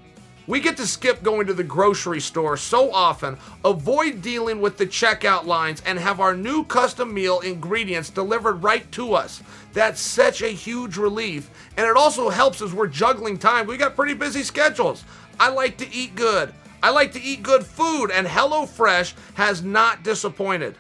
[0.46, 4.87] We get to skip going to the grocery store so often, avoid dealing with the
[4.87, 9.42] checkout lines, and have our new custom meal ingredients delivered right to us.
[9.72, 11.50] That's such a huge relief.
[11.78, 13.66] And it also helps as we're juggling time.
[13.66, 15.04] We got pretty busy schedules.
[15.38, 16.53] I like to eat good.
[16.83, 20.77] I like to eat good food, and HelloFresh has not disappointed.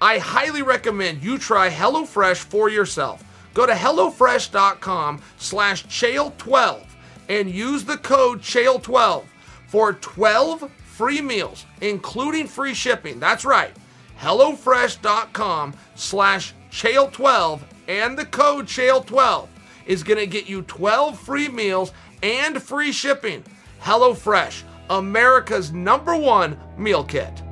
[0.00, 3.24] I highly recommend you try HelloFresh for yourself.
[3.54, 6.84] Go to HelloFresh.com slash Chael12
[7.28, 9.24] and use the code Chael12
[9.66, 13.18] for 12 free meals, including free shipping.
[13.18, 13.72] That's right.
[14.20, 19.48] HelloFresh.com slash Chael12 and the code Chael12
[19.86, 23.42] is going to get you 12 free meals and free shipping.
[23.80, 27.42] HelloFresh, America's number one meal kit.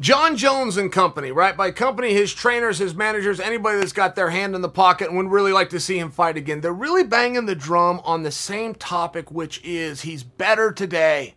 [0.00, 1.54] Jon Jones and company, right?
[1.54, 5.16] By company, his trainers, his managers, anybody that's got their hand in the pocket and
[5.18, 6.62] would really like to see him fight again.
[6.62, 11.34] They're really banging the drum on the same topic, which is he's better today.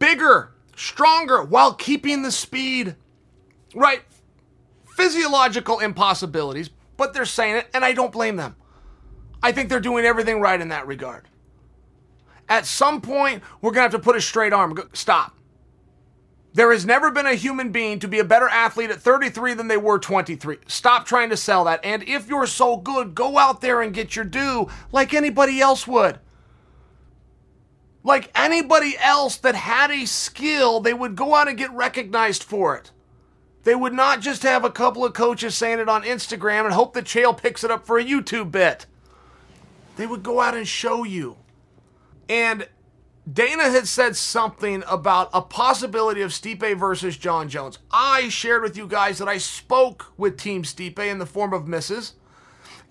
[0.00, 2.96] Bigger, stronger, while keeping the speed.
[3.76, 4.02] Right?
[4.96, 8.56] Physiological impossibilities, but they're saying it, and I don't blame them.
[9.42, 11.28] I think they're doing everything right in that regard.
[12.48, 14.76] At some point, we're going to have to put a straight arm.
[14.92, 15.36] Stop.
[16.54, 19.68] There has never been a human being to be a better athlete at 33 than
[19.68, 20.58] they were 23.
[20.66, 21.80] Stop trying to sell that.
[21.84, 25.86] And if you're so good, go out there and get your due like anybody else
[25.86, 26.18] would.
[28.02, 32.74] Like anybody else that had a skill, they would go out and get recognized for
[32.76, 32.90] it.
[33.64, 36.94] They would not just have a couple of coaches saying it on Instagram and hope
[36.94, 38.86] that Chael picks it up for a YouTube bit.
[39.98, 41.36] They would go out and show you.
[42.28, 42.68] And
[43.30, 47.80] Dana had said something about a possibility of Stipe versus Jon Jones.
[47.90, 51.64] I shared with you guys that I spoke with Team Stipe in the form of
[51.64, 52.12] Mrs.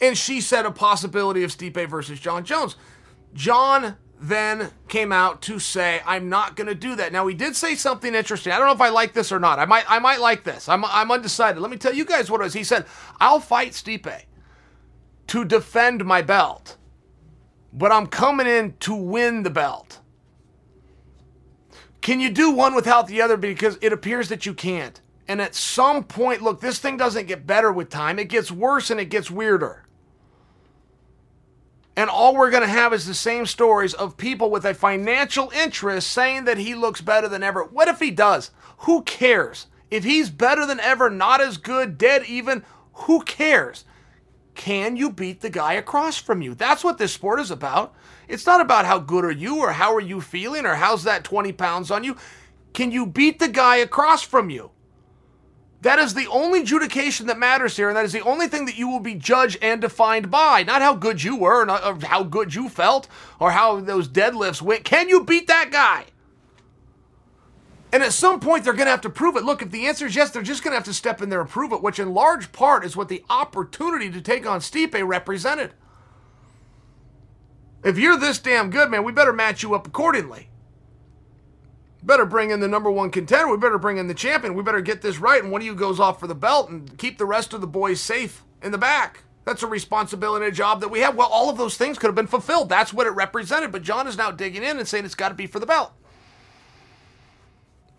[0.02, 2.76] And she said a possibility of Stipe versus Jon Jones.
[3.34, 7.13] Jon then came out to say, I'm not going to do that.
[7.13, 8.52] Now, he did say something interesting.
[8.52, 9.60] I don't know if I like this or not.
[9.60, 10.67] I might, I might like this.
[10.67, 11.62] I'm, I'm undecided.
[11.62, 12.54] Let me tell you guys what it was.
[12.54, 12.86] He said,
[13.22, 14.24] I'll fight Stipe
[15.28, 16.76] to defend my belt
[17.74, 20.00] but I'm coming in to win the belt.
[22.02, 23.38] Can you do one without the other?
[23.38, 25.02] Because it appears that you can't.
[25.28, 28.18] And at some point, look, this thing doesn't get better with time.
[28.18, 29.84] It gets worse and it gets weirder.
[31.98, 35.52] And all we're going to have is the same stories of people with a financial
[35.54, 37.64] interest saying that he looks better than ever.
[37.64, 38.52] What if he does?
[38.80, 39.66] Who cares?
[39.90, 43.84] If he's better than ever, not as good, dead even, who cares?
[44.58, 46.56] Can you beat the guy across from you?
[46.56, 47.96] That's what this sport is about.
[48.28, 51.24] It's not about how good are you or how are you feeling or how's that
[51.24, 52.17] 20 pounds on you.
[52.74, 54.72] Can you beat the guy across from you?
[55.82, 58.78] That is the only adjudication that matters here, and that is the only thing that
[58.78, 60.63] you will be judged and defined by.
[60.63, 63.08] Not how good you were, or how good you felt,
[63.39, 64.84] or how those deadlifts went.
[64.84, 66.06] Can you beat that guy?
[67.98, 69.44] And at some point, they're going to have to prove it.
[69.44, 71.42] Look, if the answer is yes, they're just going to have to step in there
[71.42, 75.04] and prove it, which in large part is what the opportunity to take on Stipe
[75.04, 75.72] represented.
[77.84, 80.52] If you're this damn good, man, we better match you up accordingly.
[82.04, 83.50] Better bring in the number one contender.
[83.50, 84.54] We better bring in the champion.
[84.54, 85.42] We better get this right.
[85.42, 87.68] And one of you goes off for the belt and keep the rest of the
[87.68, 89.24] boys safe in the back.
[89.44, 91.16] That's a responsibility and a job that we have.
[91.16, 92.70] Well, all of those things could have been fulfilled.
[92.70, 93.72] That's what it represented.
[93.72, 95.94] But Jon is now digging in and saying it's got to be for the belt.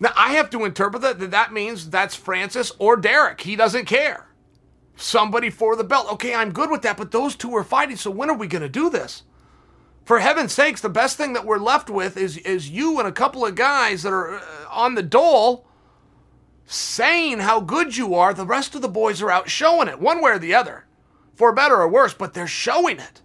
[0.01, 3.41] Now, I have to interpret that that, that means that's Francis or Derrick.
[3.41, 4.29] He doesn't care.
[4.97, 6.13] Somebody for the belt.
[6.13, 8.63] Okay, I'm good with that, but those two are fighting, so when are we going
[8.63, 9.23] to do this?
[10.05, 13.13] For heaven's sakes, the best thing that we're left with is, is you and a
[13.13, 15.67] couple of guys that are uh, on the dole
[16.65, 18.33] saying how good you are.
[18.33, 20.87] The rest of the boys are out showing it, one way or the other,
[21.35, 23.23] for better or worse, but they're showing it.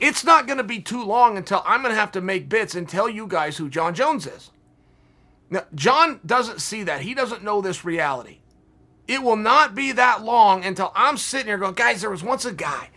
[0.00, 2.74] It's not going to be too long until I'm going to have to make bits
[2.74, 4.50] and tell you guys who Jon Jones is.
[5.48, 7.02] Now, Jon doesn't see that.
[7.02, 8.38] He doesn't know this reality.
[9.08, 12.44] It will not be that long until I'm sitting here going, guys, there was once
[12.44, 12.90] a guy.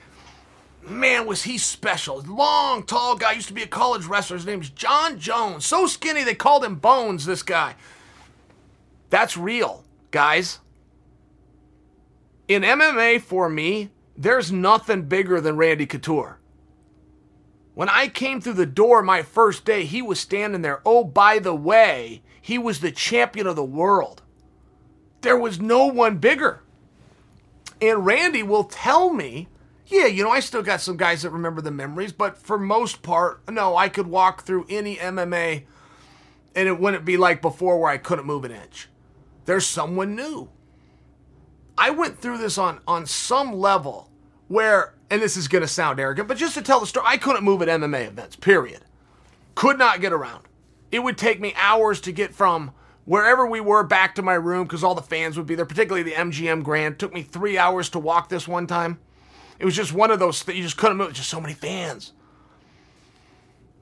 [0.81, 2.21] Man, was he special.
[2.21, 3.33] Long, tall guy.
[3.33, 4.37] Used to be a college wrestler.
[4.37, 5.65] His name's Jon Jones.
[5.65, 7.75] So skinny they called him Bones, this guy.
[9.11, 10.59] That's real, guys.
[12.47, 16.38] In MMA, for me, there's nothing bigger than Randy Couture.
[17.79, 20.81] When I came through the door my first day, he was standing there.
[20.85, 24.21] Oh, by the way, he was the champion of the world.
[25.21, 26.61] There was no one bigger.
[27.81, 29.47] And Randy will tell me,
[29.87, 33.01] yeah, you know, I still got some guys that remember the memories, but for most
[33.01, 35.63] part, no, I could walk through any MMA
[36.55, 38.89] and it wouldn't be like before where I couldn't move an inch.
[39.45, 40.49] There's someone new.
[41.77, 44.08] I went through this on on some level
[44.49, 47.17] where, and this is going to sound arrogant, but just to tell the story, I
[47.17, 48.35] couldn't move at MMA events.
[48.35, 48.81] Period.
[49.55, 50.45] Could not get around.
[50.91, 52.71] It would take me hours to get from
[53.05, 56.03] wherever we were back to my room because all the fans would be there, particularly
[56.03, 56.93] the MGM Grand.
[56.93, 58.99] It took me three hours to walk this one time.
[59.59, 60.57] It was just one of those things.
[60.57, 61.13] You just couldn't move.
[61.13, 62.13] Just so many fans.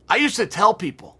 [0.09, 1.17] I used to tell people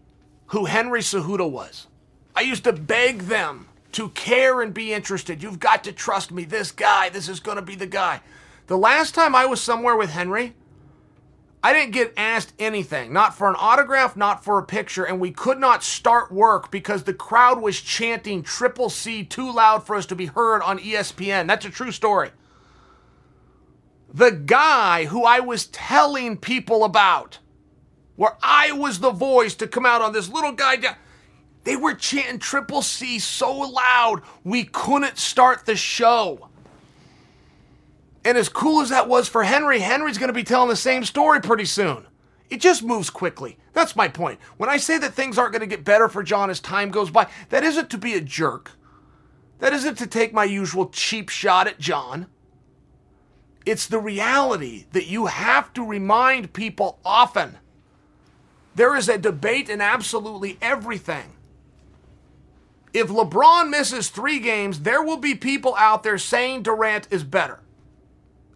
[0.48, 1.88] who Henry Cejudo was.
[2.36, 5.42] I used to beg them to care and be interested.
[5.42, 6.44] You've got to trust me.
[6.44, 8.22] This guy, this is going to be the guy.
[8.68, 10.54] The last time I was somewhere with Henry,
[11.64, 15.32] I didn't get asked anything, not for an autograph, not for a picture, and we
[15.32, 20.06] could not start work because the crowd was chanting Triple C too loud for us
[20.08, 21.48] to be heard on ESPN.
[21.48, 22.32] That's a true story.
[24.14, 27.40] The guy who I was telling people about,
[28.18, 30.96] where I was the voice to come out on this little guy down,
[31.64, 36.50] they were chanting Triple C so loud we couldn't start the show.
[38.28, 41.06] And as cool as that was for Henry, Henry's going to be telling the same
[41.06, 42.06] story pretty soon.
[42.50, 43.58] It just moves quickly.
[43.72, 44.42] That's my point.
[44.58, 47.10] When I say that things aren't going to get better for Jon as time goes
[47.10, 48.72] by, that isn't to be a jerk.
[49.60, 52.28] That isn't to take my usual cheap shot at Jon.
[53.66, 57.58] It's the reality that you have to remind people often.
[58.76, 61.32] There is a debate in absolutely everything.
[62.94, 67.62] If LeBron misses three games, there will be people out there saying Durant is better.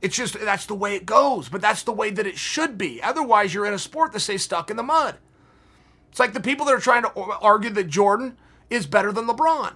[0.02, 3.02] It's just that's the way it goes, but that's the way that it should be.
[3.02, 5.18] Otherwise, you're in a sport that stays stuck in the mud.
[6.10, 8.38] It's like the people that are trying to argue that Jordan
[8.70, 9.76] is better than LeBron.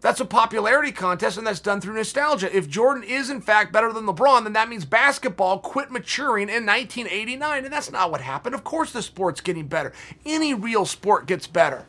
[0.00, 2.54] That's a popularity contest, and that's done through nostalgia.
[2.54, 6.64] If Jordan is in fact better than LeBron, then that means basketball quit maturing in
[6.64, 8.54] 1989, and that's not what happened.
[8.54, 9.92] Of course, the sport's getting better.
[10.24, 11.84] Any real sport gets better.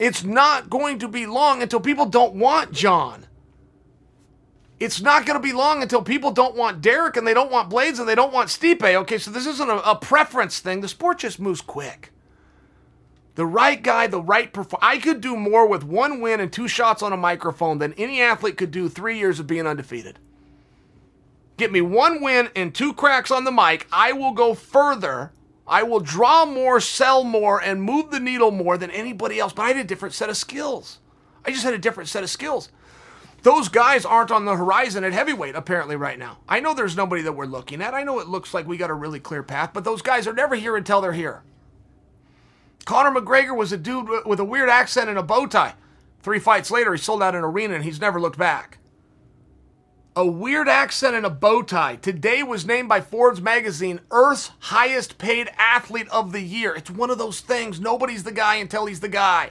[0.00, 3.26] It's not going to be long until people don't want Jon.
[4.82, 7.70] It's not going to be long until people don't want Derrick and they don't want
[7.70, 8.82] Blaydes and they don't want Stipe.
[8.82, 10.80] Okay, so this isn't a, a preference thing.
[10.80, 12.10] The sport just moves quick.
[13.36, 14.80] The right guy, the right perform.
[14.82, 18.20] I could do more with one win and two shots on a microphone than any
[18.20, 20.18] athlete could do three years of being undefeated.
[21.56, 23.86] Get me one win and two cracks on the mic.
[23.92, 25.30] I will go further.
[25.64, 29.52] I will draw more, sell more, and move the needle more than anybody else.
[29.52, 30.98] But I had a different set of skills.
[31.46, 32.68] I just had a different set of skills.
[33.42, 36.38] Those guys aren't on the horizon at heavyweight, apparently, right now.
[36.48, 37.92] I know there's nobody that we're looking at.
[37.92, 40.32] I know it looks like we got a really clear path, but those guys are
[40.32, 41.42] never here until they're here.
[42.84, 45.74] Conor McGregor was a dude with a weird accent and a bow tie.
[46.20, 48.78] Three fights later, he sold out an arena and he's never looked back.
[50.14, 51.96] A weird accent and a bow tie.
[51.96, 56.74] Today was named by Forbes magazine Earth's highest paid athlete of the year.
[56.74, 57.80] It's one of those things.
[57.80, 59.50] Nobody's the guy until he's the guy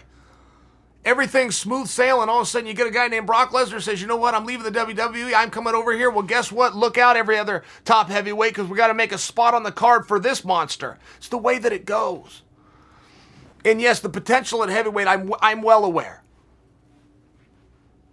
[1.04, 2.30] everything's smooth sailing.
[2.30, 4.36] All of a sudden, you get a guy named Brock Lesnar says, "You know what?
[4.36, 5.34] I'm leaving the WWE.
[5.34, 6.76] I'm coming over here." Well, guess what?
[6.76, 9.72] Look out, every other top heavyweight, because we got to make a spot on the
[9.72, 11.00] card for this monster.
[11.18, 12.44] It's the way that it goes.
[13.64, 16.24] And yes, the potential at heavyweight, I'm I'm well aware.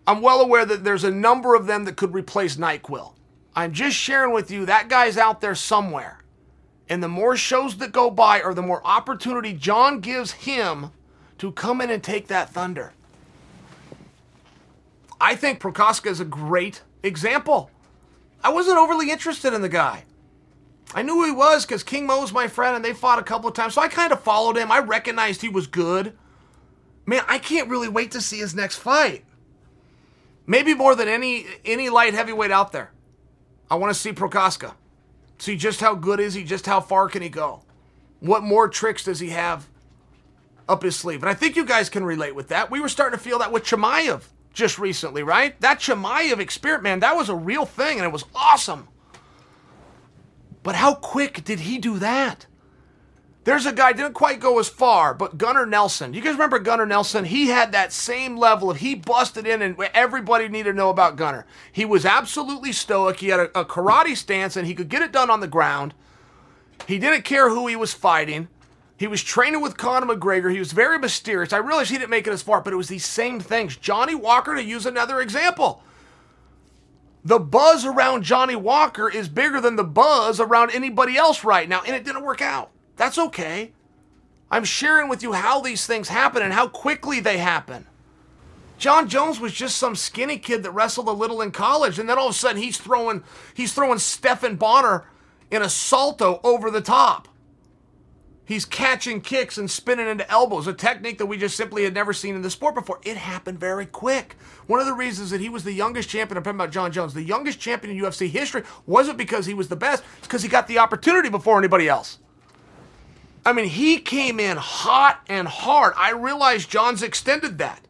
[0.06, 3.12] I'm well aware that there's a number of them that could replace Nyquil.
[3.54, 6.22] I'm just sharing with you that guy's out there somewhere.
[6.88, 10.92] And the more shows that go by, or the more opportunity Jon gives him
[11.38, 12.92] to come in and take that thunder.
[15.20, 17.70] I think Prochazka is a great example.
[18.42, 20.04] I wasn't overly interested in the guy.
[20.94, 23.48] I knew who he was because King Mo's my friend and they fought a couple
[23.48, 24.72] of times, so I kind of followed him.
[24.72, 26.16] I recognized he was good.
[27.04, 29.24] Man, I can't really wait to see his next fight.
[30.46, 32.90] Maybe more than any any light heavyweight out there.
[33.70, 34.74] I want to see Prochazka.
[35.38, 37.62] See just how good is he, just how far can he go?
[38.20, 39.68] What more tricks does he have
[40.68, 41.22] up his sleeve.
[41.22, 42.70] And I think you guys can relate with that.
[42.70, 45.58] We were starting to feel that with Chimaev just recently, right?
[45.60, 48.88] That Chimaev experiment, man, that was a real thing and it was awesome.
[50.62, 52.46] But how quick did he do that?
[53.44, 56.12] There's a guy didn't quite go as far, but Gunnar Nelson.
[56.12, 57.24] You guys remember Gunnar Nelson?
[57.24, 61.16] He had that same level of he busted in, and everybody needed to know about
[61.16, 61.46] Gunnar.
[61.72, 63.20] He was absolutely stoic.
[63.20, 65.94] He had a, a karate stance, and he could get it done on the ground.
[66.86, 68.48] He didn't care who he was fighting.
[68.98, 70.52] He was training with Conor McGregor.
[70.52, 71.52] He was very mysterious.
[71.52, 73.76] I realize he didn't make it as far, but it was these same things.
[73.76, 75.82] Johnny Walker, to use another example.
[77.24, 81.82] The buzz around Johnny Walker is bigger than the buzz around anybody else right now,
[81.86, 82.70] and it didn't work out.
[82.96, 83.70] That's okay.
[84.50, 87.86] I'm sharing with you how these things happen and how quickly they happen.
[88.78, 92.18] Jon Jones was just some skinny kid that wrestled a little in college, and then
[92.18, 93.22] all of a sudden he's throwing
[93.54, 95.04] he's throwing Stephan Bonnar
[95.50, 97.27] in a salto over the top.
[98.48, 102.14] He's catching kicks and spinning into elbows, a technique that we just simply had never
[102.14, 102.98] seen in the sport before.
[103.02, 104.36] It happened very quick.
[104.66, 107.12] One of the reasons that he was the youngest champion, I'm talking about Jon Jones,
[107.12, 110.48] the youngest champion in UFC history, wasn't because he was the best, it's because he
[110.48, 112.20] got the opportunity before anybody else.
[113.44, 115.92] I mean, he came in hot and hard.
[115.98, 117.82] I realize Jon's extended that.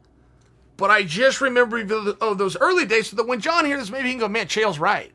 [0.76, 1.86] But I just remember
[2.20, 4.48] oh, those early days so that when Jon hears this, maybe he can go, man,
[4.48, 5.12] Chael's right.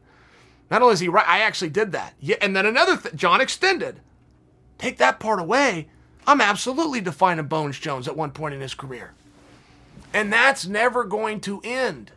[0.71, 2.13] Not only is he right, I actually did that.
[2.21, 3.99] Yeah, and then another thing, Jon extended.
[4.77, 5.87] Take that part away,
[6.25, 9.13] I'm absolutely defining Bones Jones at one point in his career.
[10.13, 12.11] And that's never going to end.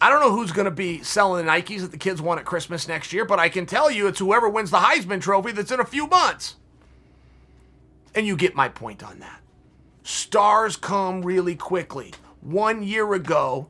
[0.00, 2.46] I don't know who's going to be selling the Nikes that the kids want at
[2.46, 5.72] Christmas next year, but I can tell you it's whoever wins the Heisman Trophy that's
[5.72, 6.56] in a few months.
[8.14, 9.40] And you get my point on that.
[10.04, 12.14] Stars come really quickly.
[12.40, 13.68] One year ago,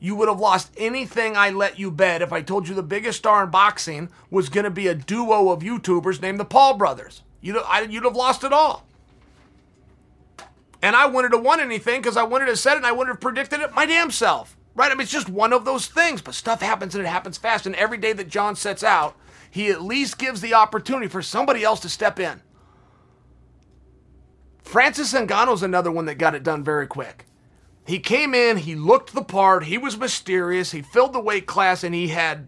[0.00, 3.18] you would have lost anything I let you bet if I told you the biggest
[3.18, 7.22] star in boxing was going to be a duo of YouTubers named the Paul brothers.
[7.42, 8.86] You'd, you'd have lost it all.
[10.82, 13.14] And I wouldn't have won anything because I wouldn't have said it and I wouldn't
[13.14, 14.56] have predicted it my damn self.
[14.74, 14.90] Right?
[14.90, 17.66] I mean, it's just one of those things, but stuff happens and it happens fast.
[17.66, 19.14] And every day that Jon sets out,
[19.50, 22.40] he at least gives the opportunity for somebody else to step in.
[24.62, 27.26] Francis Ngannou's another one that got it done very quick.
[27.90, 31.82] He came in, he looked the part, he was mysterious, he filled the weight class,
[31.82, 32.46] and he had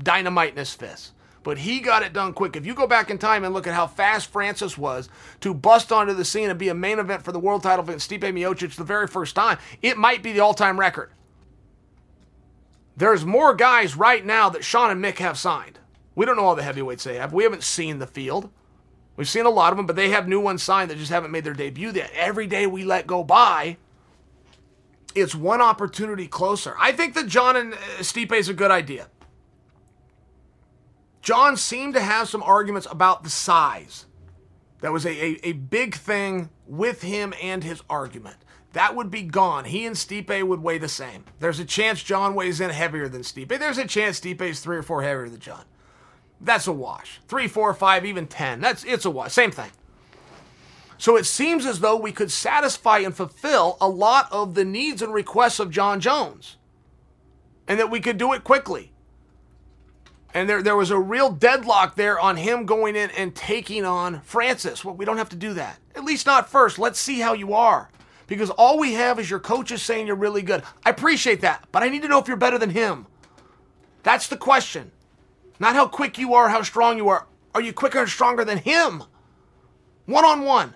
[0.00, 1.10] dynamite in his fists.
[1.42, 2.54] But he got it done quick.
[2.54, 5.08] If you go back in time and look at how fast Francis was
[5.40, 8.08] to bust onto the scene and be a main event for the world title against
[8.08, 11.10] Stipe Miocic the very first time, it might be the all-time record.
[12.96, 15.80] There's more guys right now that Sean and Mick have signed.
[16.14, 17.32] We don't know all the heavyweights they have.
[17.32, 18.48] We haven't seen the field.
[19.16, 21.32] We've seen a lot of them, but they have new ones signed that just haven't
[21.32, 22.12] made their debut yet.
[22.14, 23.78] Every day we let go by,
[25.14, 26.74] it's one opportunity closer.
[26.78, 29.08] I think that Jon and uh, Stipe is a good idea.
[31.22, 34.06] Jon seemed to have some arguments about the size.
[34.80, 38.36] That was a, a, a, big thing with him and his argument.
[38.74, 39.64] That would be gone.
[39.64, 41.24] He and Stipe would weigh the same.
[41.38, 43.58] There's a chance Jon weighs in heavier than Stipe.
[43.58, 45.64] There's a chance Stipe is three or four heavier than Jon.
[46.40, 47.20] That's a wash.
[47.26, 48.60] Three, four, five, even ten.
[48.60, 49.32] That's it's a wash.
[49.32, 49.70] Same thing.
[50.98, 55.02] So it seems as though we could satisfy and fulfill a lot of the needs
[55.02, 56.56] and requests of Jon Jones.
[57.66, 58.92] And that we could do it quickly.
[60.32, 64.20] And there, there was a real deadlock there on him going in and taking on
[64.22, 64.84] Francis.
[64.84, 65.78] Well, we don't have to do that.
[65.94, 66.78] At least not first.
[66.78, 67.88] Let's see how you are.
[68.26, 70.62] Because all we have is your coaches saying you're really good.
[70.84, 73.06] I appreciate that, but I need to know if you're better than him.
[74.02, 74.90] That's the question.
[75.60, 77.26] Not how quick you are, how strong you are.
[77.54, 79.04] Are you quicker and stronger than him?
[80.06, 80.74] One on one.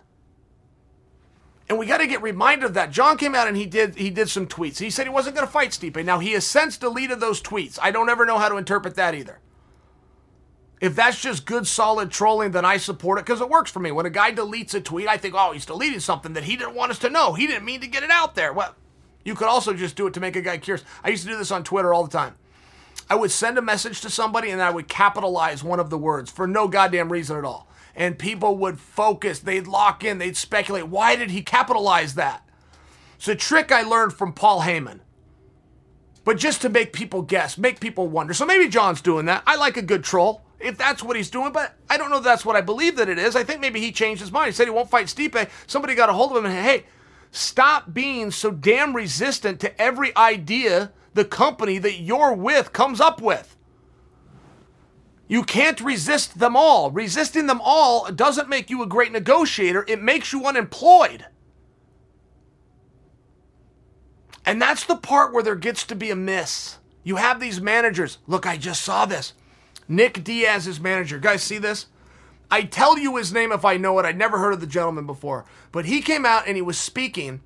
[1.69, 2.91] And we got to get reminded of that.
[2.91, 4.79] Jon came out and he did he did some tweets.
[4.79, 6.03] He said he wasn't going to fight Stipe.
[6.03, 7.79] Now he has since deleted those tweets.
[7.83, 9.41] I don't ever know how to interpret that either.
[10.81, 13.91] If that's just good solid trolling, then I support it because it works for me.
[13.91, 16.75] When a guy deletes a tweet, I think, oh, he's deleting something that he didn't
[16.77, 17.35] want us to know.
[17.35, 18.53] He didn't mean to get it out there.
[18.53, 18.77] Well,
[19.25, 20.85] you could also just do it to make a guy curious.
[21.03, 22.37] I used to do this on Twitter all the time.
[23.11, 26.31] I would send a message to somebody and I would capitalize one of the words
[26.31, 27.68] for no goddamn reason at all
[27.99, 30.87] and people would focus, they'd lock in, they'd speculate.
[30.87, 32.49] Why did he capitalize that?
[33.17, 35.01] It's a trick I learned from Paul Heyman.
[36.25, 38.35] But just to make people guess, make people wonder.
[38.35, 39.43] So maybe Jon's doing that.
[39.47, 42.45] I like a good troll if that's what he's doing, but I don't know that's
[42.45, 43.35] what I believe that it is.
[43.35, 44.47] I think maybe he changed his mind.
[44.47, 45.51] He said he won't fight Stipe.
[45.67, 46.85] Somebody got a hold of him and hey,
[47.33, 53.21] stop being so damn resistant to every idea the company that you're with comes up
[53.21, 53.57] with.
[55.29, 56.91] You can't resist them all.
[56.91, 61.27] Resisting them all doesn't make you a great negotiator, it makes you unemployed.
[64.47, 66.79] And that's the part where there gets to be a miss.
[67.05, 68.17] You have these managers.
[68.27, 69.35] Look, I just saw this.
[69.87, 71.19] Nick Diaz is manager.
[71.19, 71.87] Guys, see this?
[72.51, 74.07] I tell you his name if I know it.
[74.07, 75.45] I'd never heard of the gentleman before.
[75.71, 77.43] But he came out and he was speaking.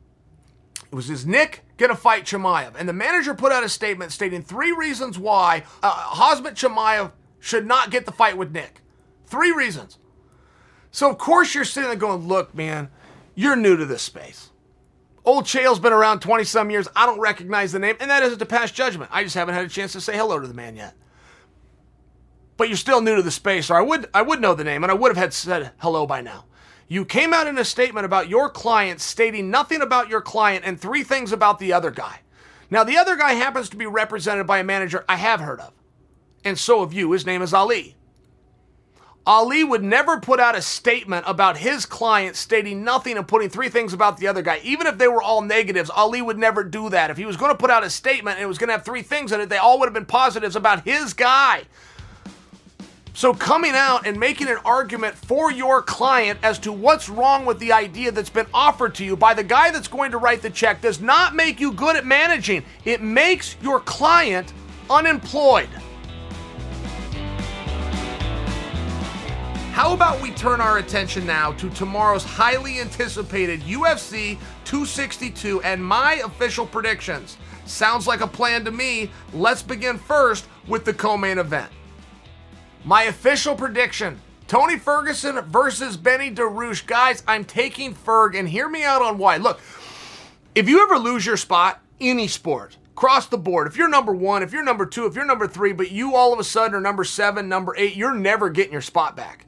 [0.85, 2.75] It was his Nick gonna fight Chimaev.
[2.79, 7.11] And the manager put out a statement stating three reasons why uh, Chimaev
[7.43, 8.81] should not get the fight with Nick.
[9.27, 9.99] Three reasons.
[10.93, 12.89] So, of course, you're sitting there going, look, man,
[13.35, 14.51] you're new to this space.
[15.25, 16.87] Old Chael's been around 20 some years.
[16.95, 19.11] I don't recognize the name, and that isn't to pass judgment.
[19.13, 20.95] I just haven't had a chance to say hello to the man yet.
[22.57, 24.85] But you're still new to the space, or I would I would know the name,
[24.85, 26.45] and I would have had said hello by now.
[26.87, 30.79] You came out in a statement about your client stating nothing about your client and
[30.79, 32.21] three things about the other guy.
[32.71, 35.73] Now, the other guy happens to be represented by a manager I have heard of,
[36.45, 37.13] and so have you.
[37.13, 37.97] His name is Ali.
[39.25, 43.69] Ali would never put out a statement about his client stating nothing and putting three
[43.69, 44.61] things about the other guy.
[44.65, 47.11] Even if they were all negatives, Ali would never do that.
[47.11, 48.85] If he was going to put out a statement and it was going to have
[48.85, 51.63] three things in it, they all would have been positives about his guy.
[53.15, 57.59] So, coming out and making an argument for your client as to what's wrong with
[57.59, 60.49] the idea that's been offered to you by the guy that's going to write the
[60.49, 62.65] check does not make you good at managing.
[62.87, 64.55] It makes your client
[64.89, 65.69] unemployed.
[69.73, 76.17] How about we turn our attention now to tomorrow's highly anticipated UFC 262 and my
[76.27, 77.39] official predictions?
[77.65, 79.11] Sounds like a plan to me.
[79.33, 81.73] Let's begin first with the co main event.
[82.85, 86.87] My official prediction Tony Ferguson versus Benny Dariush.
[86.87, 89.39] Guys, I'm taking Ferg, and hear me out on why.
[89.39, 89.59] Look,
[90.55, 94.43] if you ever lose your spot, any sport, across the board, if you're number one,
[94.43, 96.81] if you're number two, if you're number three, but you all of a sudden are
[96.81, 99.47] number seven, number eight, you're never getting your spot back.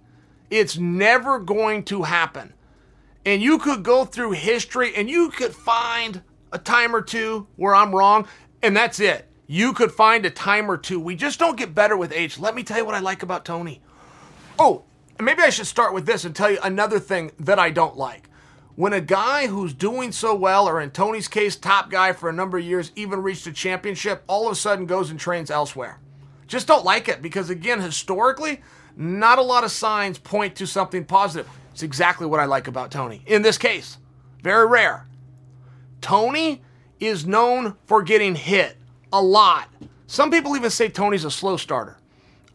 [0.55, 2.55] It's never going to happen.
[3.27, 7.75] And you could go through history and you could find a time or two where
[7.75, 8.29] I'm wrong,
[8.63, 9.29] and that's it.
[9.49, 11.01] You could find a time or two.
[11.01, 12.39] We just don't get better with age.
[12.39, 13.83] Let me tell you what I like about Tony.
[14.57, 14.85] Oh,
[15.19, 18.31] maybe I should start with this and tell you another thing that I don't like.
[18.77, 22.33] When a guy who's doing so well, or in Tony's case, top guy for a
[22.33, 25.99] number of years, even reached a championship, all of a sudden goes and trains elsewhere.
[26.47, 28.61] Just don't like it because, again, historically,
[28.97, 31.49] not a lot of signs point to something positive.
[31.73, 33.23] It's exactly what I like about Tony.
[33.27, 33.99] In this case,
[34.43, 35.07] very rare.
[36.01, 36.63] Tony
[37.01, 38.77] is known for getting hit
[39.13, 39.69] a lot.
[40.07, 41.97] Some people even say Tony's a slow starter.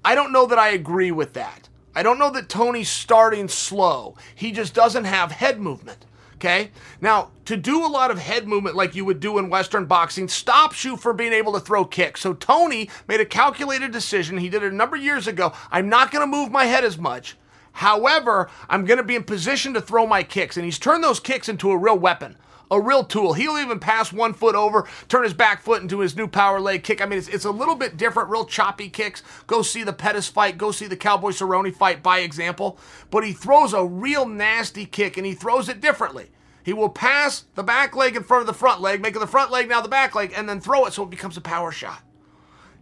[0.06, 1.68] I don't know that I agree with that.
[1.96, 4.16] I don't know that Tony's starting slow.
[4.36, 6.06] He just doesn't have head movement.
[6.40, 6.72] Okay?
[7.02, 10.30] Now, to do a lot of head movement like you would do in Western boxing
[10.30, 12.22] stops you from being able to throw kicks.
[12.22, 14.38] So Tony made a calculated decision.
[14.38, 15.52] He did it a number of years ago.
[15.70, 17.36] I'm not going to move my head as much.
[17.74, 20.56] However, I'm going to be in position to throw my kicks.
[20.56, 22.38] And he's turned those kicks into a real weapon
[22.72, 23.34] a real tool.
[23.34, 26.84] He'll even pass one foot over, turn his back foot into his new power leg
[26.84, 27.02] kick.
[27.02, 29.24] I mean, it's, it's a little bit different, real choppy kicks.
[29.48, 32.78] Go see the Pettis fight, go see the Cowboy Cerrone fight by example.
[33.10, 36.30] But he throws a real nasty kick and he throws it differently.
[36.64, 39.50] He will pass the back leg in front of the front leg, making the front
[39.50, 42.04] leg now the back leg, and then throw it so it becomes a power shot.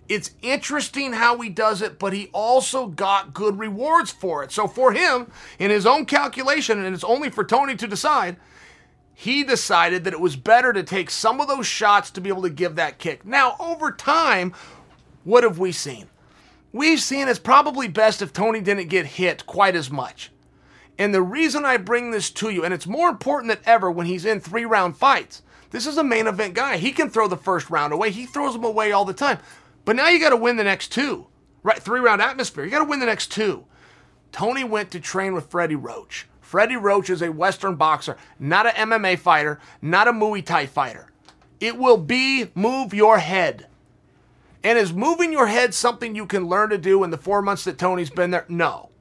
[0.09, 4.51] It's interesting how he does it, but he also got good rewards for it.
[4.51, 8.37] So for him, in his own calculation, and it's only for Tony to decide,
[9.19, 12.43] he decided that it was better to take some of those shots to be able
[12.43, 13.25] to give that kick.
[13.25, 14.53] Now, over time,
[15.23, 16.07] what have we seen?
[16.71, 20.31] We've seen it's probably best if Tony didn't get hit quite as much.
[20.99, 24.05] And the reason I bring this to you, and it's more important than ever when
[24.05, 25.41] he's in three round fights,
[25.71, 26.77] this is a main event guy.
[26.77, 29.39] He can throw the first round away, he throws them away all the time.
[29.83, 31.25] But now you got to win the next two,
[31.63, 31.81] right?
[31.81, 32.65] Three round atmosphere.
[32.65, 33.65] You got to win the next two.
[34.31, 36.27] Tony went to train with Freddie Roach.
[36.47, 41.11] Freddie Roach is a Western boxer, not an MMA fighter, not a Muay Thai fighter.
[41.59, 43.67] It will be move your head.
[44.63, 47.65] And is moving your head something you can learn to do in the four months
[47.65, 48.45] that Tony's been there?
[48.47, 48.91] No.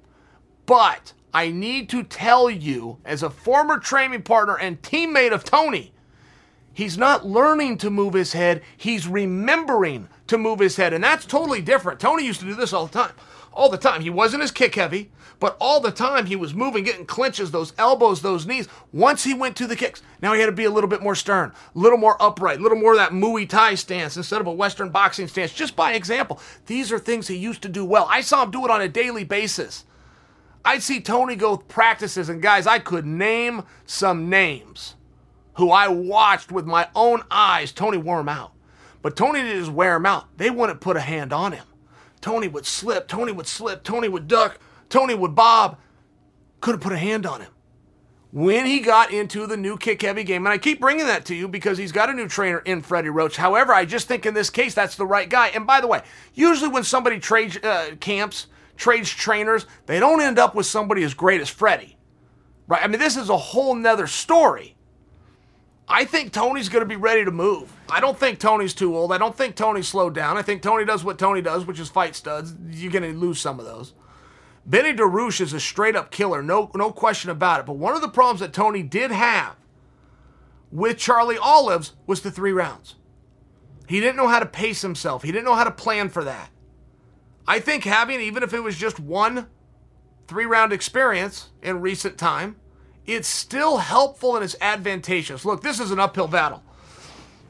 [0.66, 5.92] But I need to tell you, as a former training partner and teammate of Tony,
[6.72, 10.92] he's not learning to move his head, he's remembering to move his head.
[10.92, 12.01] And that's totally different.
[12.01, 13.14] Tony used to do this all the time.
[13.53, 14.01] All the time.
[14.01, 15.12] He wasn't as kick heavy.
[15.39, 18.68] But all the time he was moving, getting clinches, those elbows, those knees.
[18.93, 21.14] Once he went to the kicks, now he had to be a little bit more
[21.14, 24.47] stern, a little more upright, a little more of that Muay Thai stance instead of
[24.47, 25.53] a Western boxing stance.
[25.53, 28.07] Just by example, these are things he used to do well.
[28.11, 29.84] I saw him do it on a daily basis.
[30.64, 34.97] I'd see Tony go practices, and guys, I could name some names
[35.55, 37.72] who I watched with my own eyes.
[37.72, 38.53] Tony wore them out.
[39.03, 41.64] But Tony didn't just wear them out, they wouldn't put a hand on him.
[42.20, 44.59] Tony would slip, Tony would slip, Tony would duck,
[44.89, 45.78] Tony would bob,
[46.61, 47.51] could have put a hand on him.
[48.32, 51.34] When he got into the new kick heavy game, and I keep bringing that to
[51.34, 53.37] you because he's got a new trainer in Freddie Roach.
[53.37, 55.49] However, I just think in this case that's the right guy.
[55.49, 56.03] And by the way,
[56.34, 61.14] usually when somebody trades uh, camps, trades trainers, they don't end up with somebody as
[61.14, 61.97] great as Freddie.
[62.68, 62.82] Right?
[62.82, 64.76] I mean, this is a whole nother story.
[65.89, 67.72] I think Tony's going to be ready to move.
[67.89, 69.12] I don't think Tony's too old.
[69.12, 70.37] I don't think Tony's slowed down.
[70.37, 72.55] I think Tony does what Tony does, which is fight studs.
[72.70, 73.95] You're going to lose some of those.
[74.66, 77.66] Benny Dariush is a straight up killer, no, no question about it.
[77.66, 79.54] But one of the problems that Tony did have
[80.72, 82.96] with Charlie Olives was the three rounds.
[83.88, 86.50] He didn't know how to pace himself, he didn't know how to plan for that.
[87.46, 89.46] I think having, even if it was just one
[90.26, 92.56] three round experience in recent time,
[93.06, 95.44] it's still helpful and it's advantageous.
[95.44, 96.64] Look, this is an uphill battle.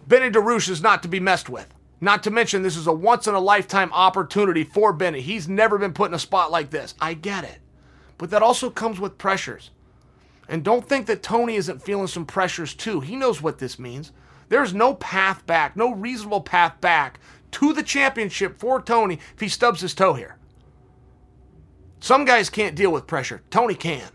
[0.07, 1.73] Benny Dariush is not to be messed with.
[2.01, 5.21] Not to mention, this is a once in a lifetime opportunity for Benny.
[5.21, 6.95] He's never been put in a spot like this.
[7.01, 7.59] I get it.
[8.19, 9.71] But that also comes with pressures.
[10.49, 13.01] And don't think that Tony isn't feeling some pressures too.
[13.01, 14.13] He knows what this means.
[14.49, 17.19] There's no path back, no reasonable path back
[17.53, 20.37] to the championship for Tony if he stubs his toe here.
[21.99, 23.43] Some guys can't deal with pressure.
[23.51, 24.11] Tony can.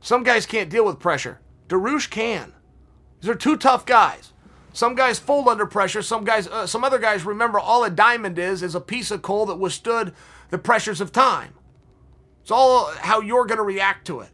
[0.00, 1.40] Some guys can't deal with pressure.
[1.68, 2.52] Dariush can.
[3.20, 4.33] These are two tough guys.
[4.74, 6.02] Some guys fold under pressure.
[6.02, 9.22] Some guys, uh, some other guys remember all a diamond is is a piece of
[9.22, 10.12] coal that withstood
[10.50, 11.54] the pressures of time.
[12.42, 14.30] It's all how you're going to react to it.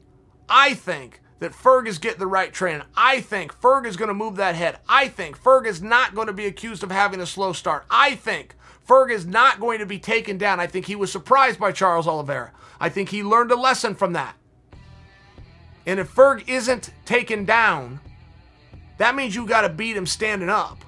[0.49, 2.87] I think that Ferg is getting the right training.
[2.97, 4.79] I think Ferg is going to move that head.
[4.89, 7.85] I think Ferg is not going to be accused of having a slow start.
[7.91, 8.55] I think
[8.89, 10.59] Ferg is not going to be taken down.
[10.59, 12.53] I think he was surprised by Charles Oliveira.
[12.81, 14.37] I think he learned a lesson from that.
[15.87, 18.01] And if Ferg isn't taken down,
[19.01, 20.85] that means you got to beat him standing up.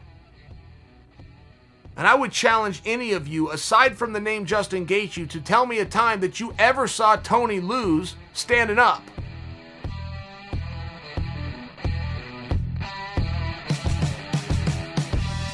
[1.97, 5.65] And I would challenge any of you, aside from the name Justin Gaethje, to tell
[5.65, 9.03] me a time that you ever saw Tony lose standing up.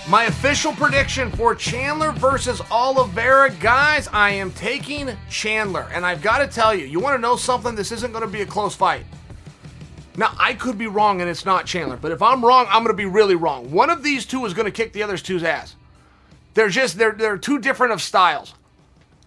[0.08, 5.88] My official prediction for Chandler versus Oliveira, guys, I am taking Chandler.
[5.92, 7.76] And I've got to tell you, you want to know something?
[7.76, 9.04] This isn't going to be a close fight.
[10.18, 12.92] Now, I could be wrong and it's not Chandler, but if I'm wrong, I'm going
[12.92, 13.70] to be really wrong.
[13.70, 15.76] One of these two is going to kick the other's two's ass.
[16.54, 18.52] They're just, they're, they're two different of styles.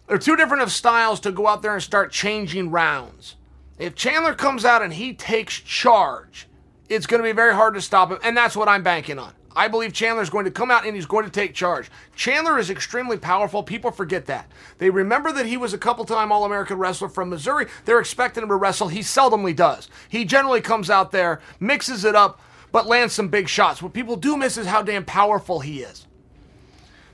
[0.08, 3.38] They're two different of styles to go out there and start changing rounds.
[3.80, 6.48] If Chandler comes out and he takes charge,
[6.90, 9.32] it's going to be very hard to stop him, and that's what I'm banking on.
[9.56, 11.92] I believe Chandler is going to come out and he's going to take charge.
[12.16, 13.64] Chandler is extremely powerful.
[13.64, 14.50] People forget that.
[14.78, 17.66] They remember that he was a couple time All American wrestler from Missouri.
[17.86, 18.88] They're expecting him to wrestle.
[18.88, 19.90] He seldomly does.
[20.10, 22.40] He generally comes out there, mixes it up,
[22.72, 23.82] but lands some big shots.
[23.82, 26.08] What people do miss is how damn powerful he is.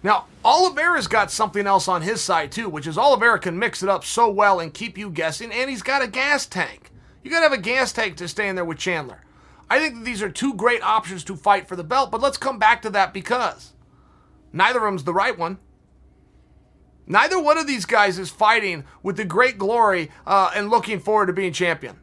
[0.04, 3.90] Now, Oliveira's got something else on his side too, which is Oliveira can mix it
[3.90, 6.92] up so well and keep you guessing, and he's got a gas tank.
[7.24, 9.20] You gotta have a gas tank to stay in there with Chandler.
[9.70, 12.38] I think that these are two great options to fight for the belt, but let's
[12.38, 13.74] come back to that because
[14.53, 15.59] neither of them's the right one.
[17.05, 21.28] Neither one of these guys is fighting with the great glory uh, and looking forward
[21.28, 21.99] to being champion.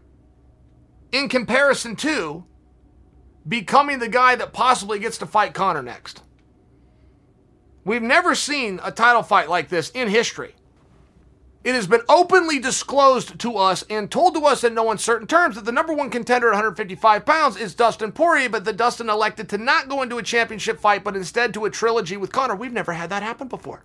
[1.13, 2.45] In comparison to
[3.47, 6.23] becoming the guy that possibly gets to fight Conor next.
[7.85, 10.55] We've never seen a title fight like this in history.
[11.65, 15.57] It has been openly disclosed to us and told to us in no uncertain terms
[15.57, 19.49] that the number one contender at 155 pounds is Dustin Poirier, but that Dustin elected
[19.49, 22.55] to not go into a championship fight, but instead to a trilogy with Conor.
[22.55, 23.83] We've never had that happen before.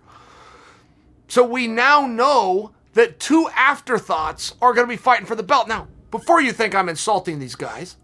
[1.26, 5.66] So we now know that two afterthoughts are going to be fighting for the belt.
[5.66, 7.96] Now, before you think I'm insulting these guys,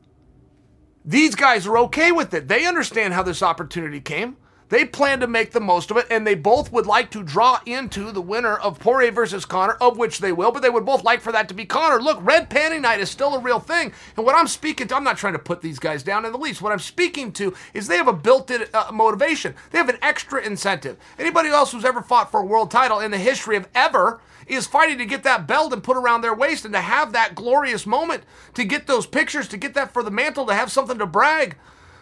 [1.05, 2.49] these guys are okay with it.
[2.49, 4.39] They understand how this opportunity came.
[4.69, 7.61] They plan to make the most of it, and they both would like to draw
[7.67, 11.05] into the winner of Poirier versus Conor, of which they will, but they would both
[11.05, 12.03] like for that to be Conor.
[12.03, 15.05] Look, Red Panty Night is still a real thing, and what I'm speaking to, I'm
[15.05, 16.62] not trying to put these guys down in the least.
[16.62, 19.99] What I'm speaking to is they have a built in uh, motivation, they have an
[20.03, 20.97] extra incentive.
[21.17, 24.67] Anybody else who's ever fought for a world title in the history of ever is
[24.67, 27.87] fighting to get that belt and put around their waist and to have that glorious
[27.87, 31.07] moment, to get those pictures, to get that for the mantle, to have something to
[31.07, 31.57] brag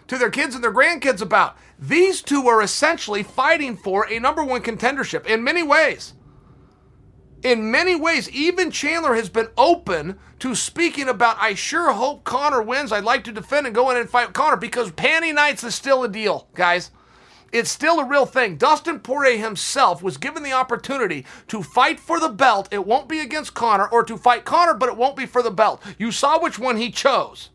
[0.08, 1.56] to their kids and their grandkids about.
[1.78, 6.14] These two are essentially fighting for a number one contendership in many ways.
[7.42, 12.62] In many ways, even Chandler has been open to speaking about, I sure hope Conor
[12.62, 12.90] wins.
[12.90, 16.02] I'd like to defend and go in and fight Conor because Panty Nights is still
[16.04, 16.90] a deal, guys.
[17.52, 18.56] It's still a real thing.
[18.56, 22.66] Dustin Poirier himself was given the opportunity to fight for the belt.
[22.72, 25.50] It won't be against Conor, or to fight Conor, but it won't be for the
[25.50, 25.82] belt.
[25.98, 27.50] You saw which one he chose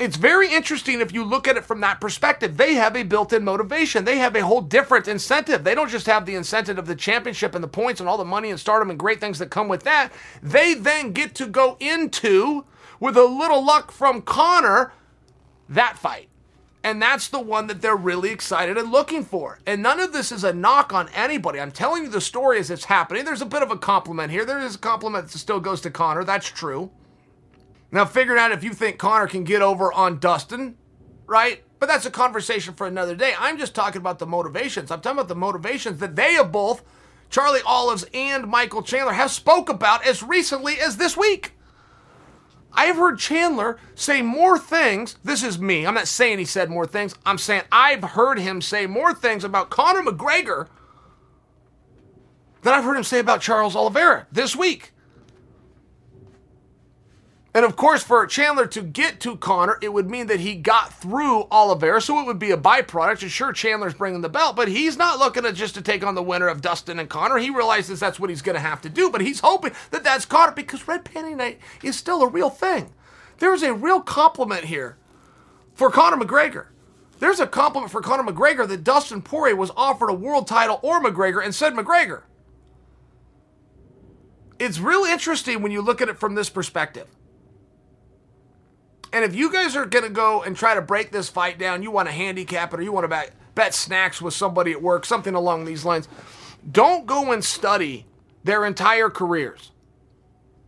[0.00, 2.56] it's very interesting if you look at it from that perspective.
[2.56, 5.62] They have a built in motivation, they have a whole different incentive.
[5.62, 8.24] They don't just have the incentive of the championship and the points and all the
[8.24, 10.12] money and stardom and great things that come with that.
[10.42, 12.64] They then get to go into,
[12.98, 14.92] with a little luck from Conor,
[15.68, 16.28] that fight.
[16.82, 19.58] And that's the one that they're really excited and looking for.
[19.66, 21.58] And none of this is a knock on anybody.
[21.58, 23.24] I'm telling you the story as it's happening.
[23.24, 24.44] There's a bit of a compliment here.
[24.44, 26.24] There is a compliment that still goes to Conor.
[26.24, 26.90] That's true.
[27.94, 30.74] Now, figuring out if you think Conor can get over on Dustin,
[31.26, 31.62] right?
[31.78, 33.34] But that's a conversation for another day.
[33.38, 34.90] I'm just talking about the motivations.
[34.90, 36.82] I'm talking about the motivations that they have both
[37.30, 41.52] Charlie Olives and Michael Chandler have spoke about as recently as this week.
[42.72, 45.16] I have heard Chandler say more things.
[45.22, 45.86] This is me.
[45.86, 47.14] I'm not saying he said more things.
[47.24, 50.66] I'm saying I've heard him say more things about Conor McGregor
[52.62, 54.93] than I've heard him say about Charles Oliveira this week.
[57.54, 60.92] And of course, for Chandler to get to Conor, it would mean that he got
[60.92, 63.22] through Oliveira, so it would be a byproduct.
[63.22, 66.16] And sure, Chandler's bringing the belt, but he's not looking to just to take on
[66.16, 67.38] the winner of Dustin and Conor.
[67.38, 70.26] He realizes that's what he's going to have to do, but he's hoping that that's
[70.26, 72.92] Conor because Red Panty Night is still a real thing.
[73.38, 74.96] There is a real compliment here
[75.74, 76.66] for Conor McGregor.
[77.20, 81.00] There's a compliment for Conor McGregor that Dustin Poirier was offered a world title or
[81.00, 82.22] McGregor and said McGregor.
[84.58, 87.06] It's real interesting when you look at it from this perspective.
[89.14, 91.84] And if you guys are going to go and try to break this fight down,
[91.84, 94.82] you want to handicap it or you want to bet, bet snacks with somebody at
[94.82, 96.08] work, something along these lines,
[96.72, 98.06] don't go and study
[98.42, 99.70] their entire careers.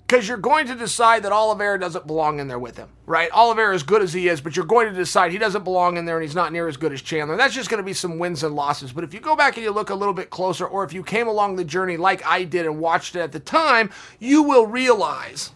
[0.07, 3.29] Because you're going to decide that Oliveira doesn't belong in there with him, right?
[3.33, 6.05] Oliveira is good as he is, but you're going to decide he doesn't belong in
[6.05, 7.37] there and he's not near as good as Chandler.
[7.37, 8.93] That's just going to be some wins and losses.
[8.93, 11.03] But if you go back and you look a little bit closer, or if you
[11.03, 13.91] came along the journey like I did and watched it at the time,
[14.21, 15.51] you will realize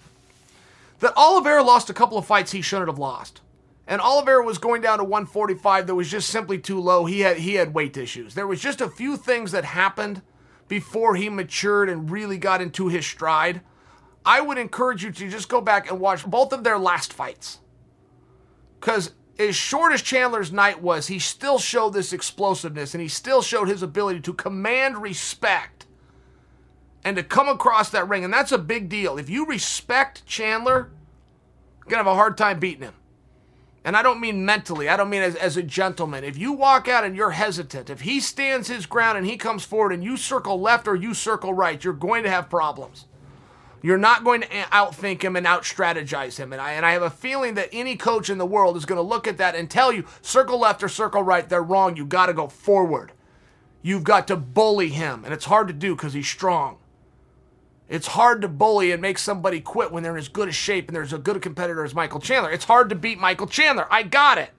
[1.01, 3.41] that Oliveira lost a couple of fights he shouldn't have lost.
[3.87, 7.07] And Oliveira was going down to 145 that was just simply too low.
[7.07, 8.35] He had he had weight issues.
[8.35, 10.23] There was just a few things that happened
[10.69, 13.63] before he matured and really got into his stride.
[14.25, 17.59] I would encourage you to just go back and watch both of their last fights.
[18.79, 23.43] Cuz as short as Chandler's night was, he still showed this explosiveness and he still
[23.43, 25.87] showed his ability to command respect
[27.05, 28.25] and to come across that ring.
[28.25, 29.19] And that's a big deal.
[29.19, 30.91] If you respect Chandler,
[31.79, 32.95] you're going to have a hard time beating him.
[33.83, 36.23] And I don't mean mentally, I don't mean as, as a gentleman.
[36.23, 39.65] If you walk out and you're hesitant, if he stands his ground and he comes
[39.65, 43.07] forward and you circle left or you circle right, you're going to have problems.
[43.83, 46.53] You're not going to outthink him and outstrategize him.
[46.53, 48.99] And I, and I have a feeling that any coach in the world is going
[48.99, 51.97] to look at that and tell you circle left or circle right, they're wrong.
[51.97, 53.13] You got to go forward.
[53.81, 55.25] You've got to bully him.
[55.25, 56.77] And it's hard to do because he's strong.
[57.91, 60.87] It's hard to bully and make somebody quit when they're in as good a shape
[60.89, 62.53] and there's a good a competitor as Michael Chandler.
[62.53, 63.89] It's hard to beat Michael Chandler.
[63.91, 64.51] I got it.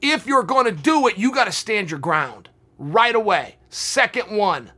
[0.00, 3.56] If you're going to do it, you got to stand your ground right away.
[3.68, 4.72] Second one.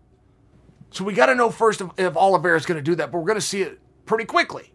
[0.90, 3.18] So we got to know first if, if Oliveira is going to do that, but
[3.18, 4.72] we're going to see it pretty quickly.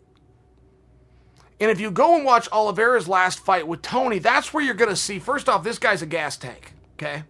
[1.59, 4.89] And if you go and watch Oliveira's last fight with Tony, that's where you're going
[4.89, 6.73] to see first off, this guy's a gas tank.
[6.93, 7.23] Okay.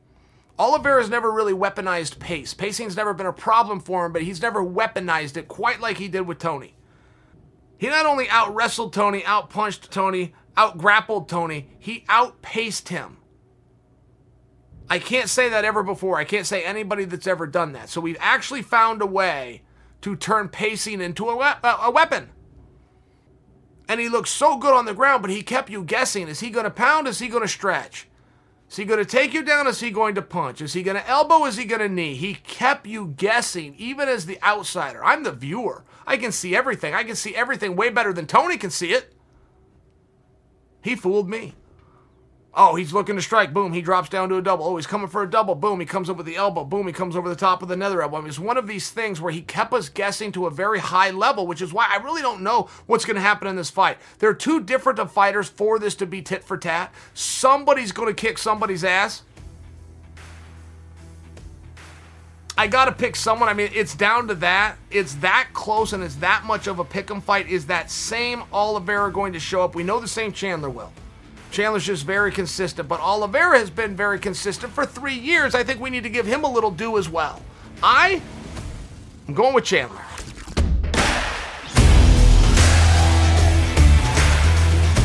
[0.59, 2.53] Oliveira's never really weaponized pace.
[2.53, 6.07] Pacing's never been a problem for him, but he's never weaponized it quite like he
[6.07, 6.75] did with Tony.
[7.77, 13.17] He not only out wrestled Tony, out punched Tony, out grappled Tony, he outpaced him.
[14.89, 16.17] I can't say that ever before.
[16.17, 17.89] I can't say anybody that's ever done that.
[17.89, 19.61] So we've actually found a way
[20.01, 22.29] to turn pacing into a, we- a weapon.
[23.89, 26.27] And he looked so good on the ground, but he kept you guessing.
[26.27, 27.07] Is he going to pound?
[27.07, 28.06] Is he going to stretch?
[28.69, 29.65] Is he going to take you down?
[29.65, 30.61] Is he going to punch?
[30.61, 31.45] Is he going to elbow?
[31.45, 32.15] Is he going to knee?
[32.15, 35.03] He kept you guessing, even as the outsider.
[35.03, 35.85] I'm the viewer.
[36.05, 36.93] I can see everything.
[36.93, 39.13] I can see everything way better than Tony can see it.
[40.81, 41.53] He fooled me.
[42.59, 43.53] Oh, he's looking to strike.
[43.53, 44.65] Boom, he drops down to a double.
[44.65, 45.53] Oh, he's coming for a double.
[45.53, 46.63] Boom, he comes up with the elbow.
[46.63, 48.17] Boom, he comes over the top of the nether elbow.
[48.17, 50.79] I mean, it's one of these things where he kept us guessing to a very
[50.79, 53.69] high level, which is why I really don't know what's going to happen in this
[53.69, 53.99] fight.
[54.17, 56.91] There are two different of fighters for this to be tit for tat.
[57.13, 59.21] Somebody's going to kick somebody's ass.
[62.57, 63.49] I got to pick someone.
[63.49, 64.77] I mean, it's down to that.
[64.89, 67.47] It's that close and it's that much of a pick 'em fight.
[67.47, 69.75] Is that same Oliveira going to show up?
[69.75, 70.91] We know the same Chandler will.
[71.51, 75.55] Chandler's just very consistent, but Oliveira has been very consistent for three years.
[75.55, 77.41] I think we need to give him a little due as well.
[77.81, 78.21] I
[79.27, 80.01] am going with Chandler.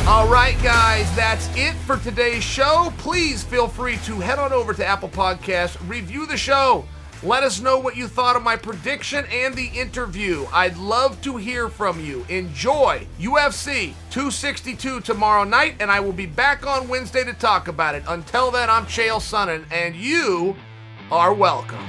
[0.05, 2.93] All right, guys, that's it for today's show.
[2.97, 6.85] Please feel free to head on over to Apple Podcasts, review the show.
[7.23, 10.45] Let us know what you thought of my prediction and the interview.
[10.51, 12.25] I'd love to hear from you.
[12.27, 17.95] Enjoy UFC 262 tomorrow night, and I will be back on Wednesday to talk about
[17.95, 18.03] it.
[18.09, 20.57] Until then, I'm Chael Sonnen, and you
[21.13, 21.79] are welcome.